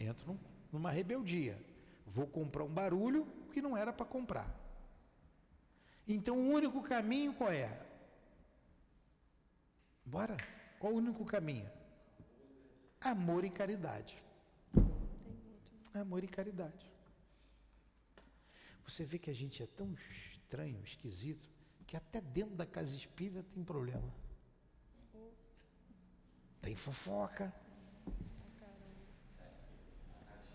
entro 0.00 0.38
numa 0.72 0.90
rebeldia. 0.90 1.58
Vou 2.06 2.26
comprar 2.26 2.64
um 2.64 2.68
barulho 2.68 3.26
que 3.52 3.62
não 3.62 3.76
era 3.76 3.92
para 3.92 4.06
comprar. 4.06 4.61
Então 6.06 6.36
o 6.36 6.50
único 6.50 6.82
caminho 6.82 7.32
qual 7.34 7.52
é? 7.52 7.80
Bora? 10.04 10.36
Qual 10.78 10.92
o 10.92 10.96
único 10.96 11.24
caminho? 11.24 11.70
Amor 13.00 13.44
e 13.44 13.50
caridade. 13.50 14.22
Amor 15.94 16.24
e 16.24 16.28
caridade. 16.28 16.90
Você 18.84 19.04
vê 19.04 19.18
que 19.18 19.30
a 19.30 19.34
gente 19.34 19.62
é 19.62 19.66
tão 19.66 19.94
estranho, 19.94 20.82
esquisito 20.84 21.48
que 21.86 21.96
até 21.96 22.20
dentro 22.20 22.54
da 22.54 22.66
casa 22.66 22.96
espírita 22.96 23.44
tem 23.54 23.62
problema. 23.62 24.12
Tem 26.60 26.74
fofoca. 26.74 27.52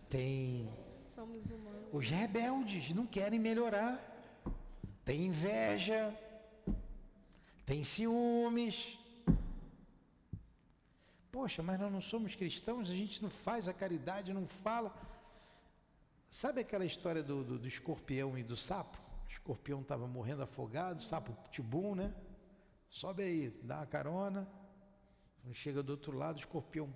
Tem 0.10 0.70
os 1.92 2.10
rebeldes 2.10 2.94
não 2.94 3.06
querem 3.06 3.40
melhorar. 3.40 4.17
Tem 5.08 5.22
inveja. 5.28 6.14
Tem 7.66 7.82
ciúmes. 7.82 9.00
Poxa, 11.32 11.64
mas 11.64 11.80
nós 11.80 11.90
não 11.90 12.02
somos 12.02 12.36
cristãos, 12.36 12.90
a 12.90 12.94
gente 12.94 13.24
não 13.24 13.30
faz 13.30 13.70
a 13.70 13.74
caridade, 13.74 14.34
não 14.34 14.46
fala. 14.46 14.94
Sabe 16.30 16.60
aquela 16.60 16.84
história 16.84 17.24
do, 17.24 17.42
do, 17.42 17.58
do 17.58 17.68
escorpião 17.70 18.38
e 18.38 18.44
do 18.44 18.58
sapo? 18.58 18.98
O 19.28 19.30
escorpião 19.30 19.80
estava 19.80 20.06
morrendo 20.06 20.44
afogado, 20.44 21.02
sapo 21.02 21.34
tibum, 21.52 21.96
né? 21.96 22.14
Sobe 22.90 23.24
aí, 23.24 23.50
dá 23.64 23.78
uma 23.78 23.86
carona. 23.86 24.46
Quando 25.42 25.54
chega 25.54 25.82
do 25.82 25.92
outro 25.92 26.18
lado, 26.18 26.36
o 26.36 26.40
escorpião. 26.40 26.94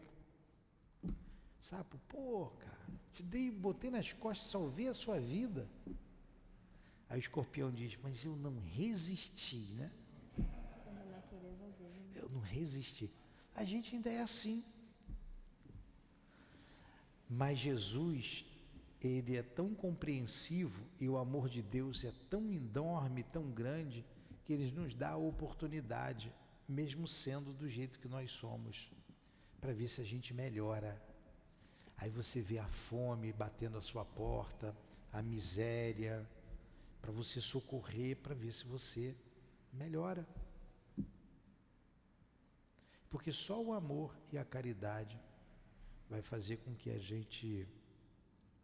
Sapo, 1.62 1.98
pô, 2.10 2.48
cara, 2.60 2.90
te 3.14 3.24
dei, 3.24 3.50
botei 3.50 3.90
nas 3.90 4.12
costas, 4.12 4.52
salvei 4.52 4.90
a 4.90 4.94
sua 4.94 5.18
vida. 5.18 5.70
Aí 7.12 7.18
o 7.18 7.20
escorpião 7.20 7.70
diz, 7.70 7.98
mas 8.02 8.24
eu 8.24 8.38
não 8.38 8.58
resisti, 8.58 9.74
né? 9.74 9.92
Eu 12.16 12.30
não 12.30 12.40
resisti. 12.40 13.12
A 13.54 13.66
gente 13.66 13.94
ainda 13.94 14.10
é 14.10 14.22
assim. 14.22 14.64
Mas 17.30 17.60
Jesus 17.60 18.46
ele 19.02 19.36
é 19.36 19.44
tão 19.44 19.76
compreensivo 19.76 20.86
e 21.02 21.10
o 21.10 21.18
amor 21.18 21.50
de 21.50 21.62
Deus 21.62 22.06
é 22.06 22.14
tão 22.30 22.50
enorme, 22.50 23.24
tão 23.24 23.52
grande, 23.52 24.06
que 24.46 24.54
ele 24.54 24.72
nos 24.72 24.96
dá 24.96 25.10
a 25.10 25.18
oportunidade, 25.18 26.34
mesmo 26.66 27.10
sendo 27.10 27.52
do 27.52 27.68
jeito 27.68 28.00
que 28.00 28.08
nós 28.08 28.32
somos, 28.32 28.90
para 29.60 29.74
ver 29.74 29.90
se 29.90 30.00
a 30.00 30.06
gente 30.06 30.34
melhora. 30.34 31.02
Aí 31.98 32.10
você 32.10 32.40
vê 32.40 32.58
a 32.58 32.68
fome 32.68 33.34
batendo 33.34 33.78
a 33.78 33.82
sua 33.82 34.06
porta, 34.06 34.74
a 35.12 35.22
miséria, 35.22 36.26
para 37.02 37.12
você 37.12 37.42
socorrer, 37.42 38.18
para 38.18 38.36
ver 38.36 38.52
se 38.52 38.66
você 38.66 39.16
melhora. 39.74 40.28
Porque 43.10 43.32
só 43.32 43.62
o 43.62 43.74
amor 43.74 44.16
e 44.32 44.38
a 44.38 44.46
caridade 44.46 45.20
vai 46.10 46.22
fazer 46.22 46.58
com 46.58 46.74
que 46.76 46.90
a 46.90 46.98
gente 46.98 47.68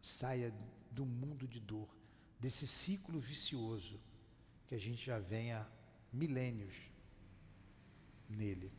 saia 0.00 0.54
do 0.90 1.04
mundo 1.04 1.46
de 1.46 1.60
dor, 1.60 1.88
desse 2.38 2.66
ciclo 2.66 3.18
vicioso 3.18 4.00
que 4.66 4.74
a 4.74 4.78
gente 4.78 5.04
já 5.04 5.18
vem 5.18 5.52
há 5.52 5.66
milênios 6.12 6.74
nele. 8.28 8.70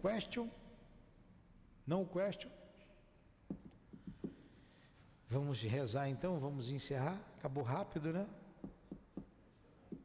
Question? 0.00 0.50
Não 1.86 2.04
question? 2.04 2.50
Vamos 5.32 5.62
rezar 5.62 6.10
então, 6.10 6.38
vamos 6.38 6.68
encerrar. 6.68 7.18
Acabou 7.38 7.64
rápido, 7.64 8.12
né? 8.12 8.28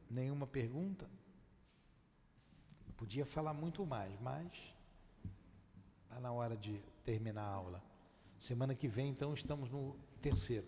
Nenhuma 0.10 0.48
pergunta? 0.48 1.06
Podia 2.96 3.26
falar 3.26 3.54
muito 3.54 3.86
mais, 3.86 4.18
mas 4.22 4.74
está 6.04 6.18
na 6.22 6.32
hora 6.32 6.56
de 6.56 6.82
terminar 7.04 7.42
a 7.42 7.54
aula. 7.54 7.84
Semana 8.40 8.74
que 8.74 8.88
vem, 8.88 9.10
então, 9.10 9.34
estamos 9.34 9.70
no 9.70 10.00
terceiro. 10.22 10.66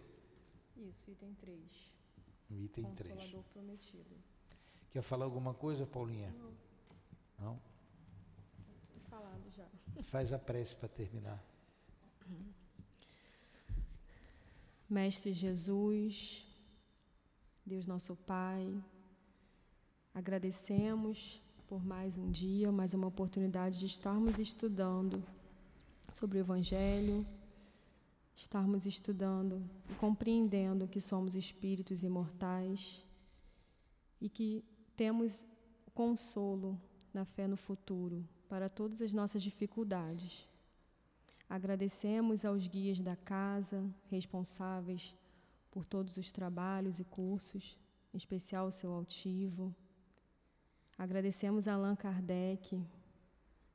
Isso, 0.76 1.10
item 1.10 1.34
3. 1.36 1.94
No 2.50 2.62
item 2.62 2.94
3. 2.96 3.14
Consolador 3.14 3.44
prometido. 3.54 4.18
Quer 4.92 5.04
falar 5.04 5.24
alguma 5.24 5.54
coisa, 5.54 5.88
Paulinha? 5.88 6.32
Não. 6.32 6.54
Não? 7.40 7.62
Tudo 8.92 9.06
falado 9.10 9.50
já. 9.52 9.70
Faz 10.04 10.34
a 10.34 10.38
prece 10.38 10.76
para 10.76 10.90
terminar. 10.90 11.42
Mestre 14.90 15.32
Jesus, 15.32 16.46
Deus 17.66 17.86
nosso 17.86 18.16
Pai, 18.16 18.74
agradecemos 20.14 21.42
por 21.68 21.86
mais 21.86 22.18
um 22.18 22.32
dia, 22.32 22.72
mais 22.72 22.94
uma 22.94 23.08
oportunidade 23.08 23.78
de 23.78 23.86
estarmos 23.86 24.40
estudando 24.40 25.24
sobre 26.12 26.40
o 26.40 26.42
Evangelho 26.42 27.26
estarmos 28.40 28.86
estudando 28.86 29.70
e 29.90 29.94
compreendendo 29.96 30.88
que 30.88 31.02
somos 31.02 31.36
espíritos 31.36 32.04
imortais 32.04 33.06
e 34.22 34.30
que 34.30 34.64
temos 34.96 35.46
consolo 35.94 36.80
na 37.14 37.26
fé 37.26 37.48
no 37.48 37.58
futuro 37.58 38.26
para 38.48 38.70
todas 38.70 39.02
as 39.02 39.14
nossas 39.14 39.44
dificuldades. 39.44 40.48
Agradecemos 41.50 42.46
aos 42.46 42.68
guias 42.68 43.00
da 43.00 43.16
casa, 43.16 43.84
responsáveis 44.08 45.16
por 45.72 45.84
todos 45.84 46.16
os 46.16 46.32
trabalhos 46.32 47.00
e 47.00 47.04
cursos, 47.04 47.76
em 48.14 48.18
especial 48.18 48.68
o 48.68 48.72
seu 48.72 48.94
altivo. 48.94 49.76
Agradecemos 50.96 51.68
a 51.68 51.74
Allan 51.74 51.96
Kardec 51.96 52.80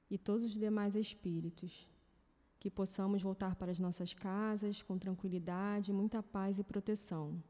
e 0.08 0.16
todos 0.16 0.44
os 0.44 0.52
demais 0.52 0.94
espíritos. 0.94 1.88
Que 2.60 2.70
possamos 2.70 3.22
voltar 3.22 3.56
para 3.56 3.72
as 3.72 3.80
nossas 3.80 4.14
casas 4.14 4.80
com 4.80 4.96
tranquilidade, 4.96 5.92
muita 5.92 6.22
paz 6.22 6.58
e 6.60 6.64
proteção. 6.64 7.42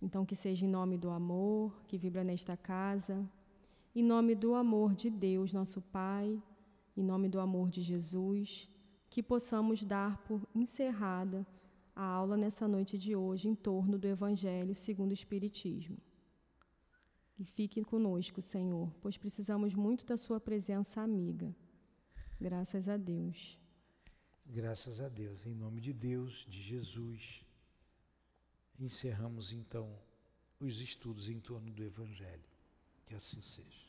Então, 0.00 0.24
que 0.24 0.34
seja 0.34 0.64
em 0.64 0.68
nome 0.68 0.96
do 0.96 1.10
amor 1.10 1.78
que 1.86 1.98
vibra 1.98 2.24
nesta 2.24 2.56
casa, 2.56 3.28
em 3.94 4.02
nome 4.02 4.34
do 4.34 4.54
amor 4.54 4.94
de 4.94 5.10
Deus, 5.10 5.52
nosso 5.52 5.82
Pai, 5.82 6.42
em 6.96 7.02
nome 7.02 7.28
do 7.28 7.38
amor 7.38 7.68
de 7.68 7.82
Jesus, 7.82 8.68
que 9.08 9.22
possamos 9.22 9.82
dar 9.82 10.18
por 10.18 10.46
encerrada 10.54 11.46
a 11.94 12.04
aula 12.04 12.36
nessa 12.36 12.68
noite 12.68 12.96
de 12.96 13.16
hoje 13.16 13.48
em 13.48 13.54
torno 13.54 13.98
do 13.98 14.06
Evangelho 14.06 14.74
segundo 14.74 15.10
o 15.10 15.14
Espiritismo. 15.14 15.98
E 17.38 17.44
fique 17.44 17.82
conosco, 17.84 18.42
Senhor, 18.42 18.92
pois 19.00 19.16
precisamos 19.16 19.74
muito 19.74 20.04
da 20.04 20.16
Sua 20.16 20.40
presença 20.40 21.00
amiga. 21.00 21.54
Graças 22.40 22.88
a 22.88 22.96
Deus. 22.96 23.58
Graças 24.44 25.00
a 25.00 25.08
Deus. 25.08 25.46
Em 25.46 25.54
nome 25.54 25.80
de 25.80 25.92
Deus, 25.92 26.46
de 26.48 26.62
Jesus, 26.62 27.44
encerramos 28.78 29.52
então 29.52 29.98
os 30.60 30.80
estudos 30.80 31.28
em 31.28 31.38
torno 31.40 31.70
do 31.70 31.82
Evangelho. 31.82 32.48
Que 33.06 33.14
assim 33.14 33.40
seja. 33.40 33.87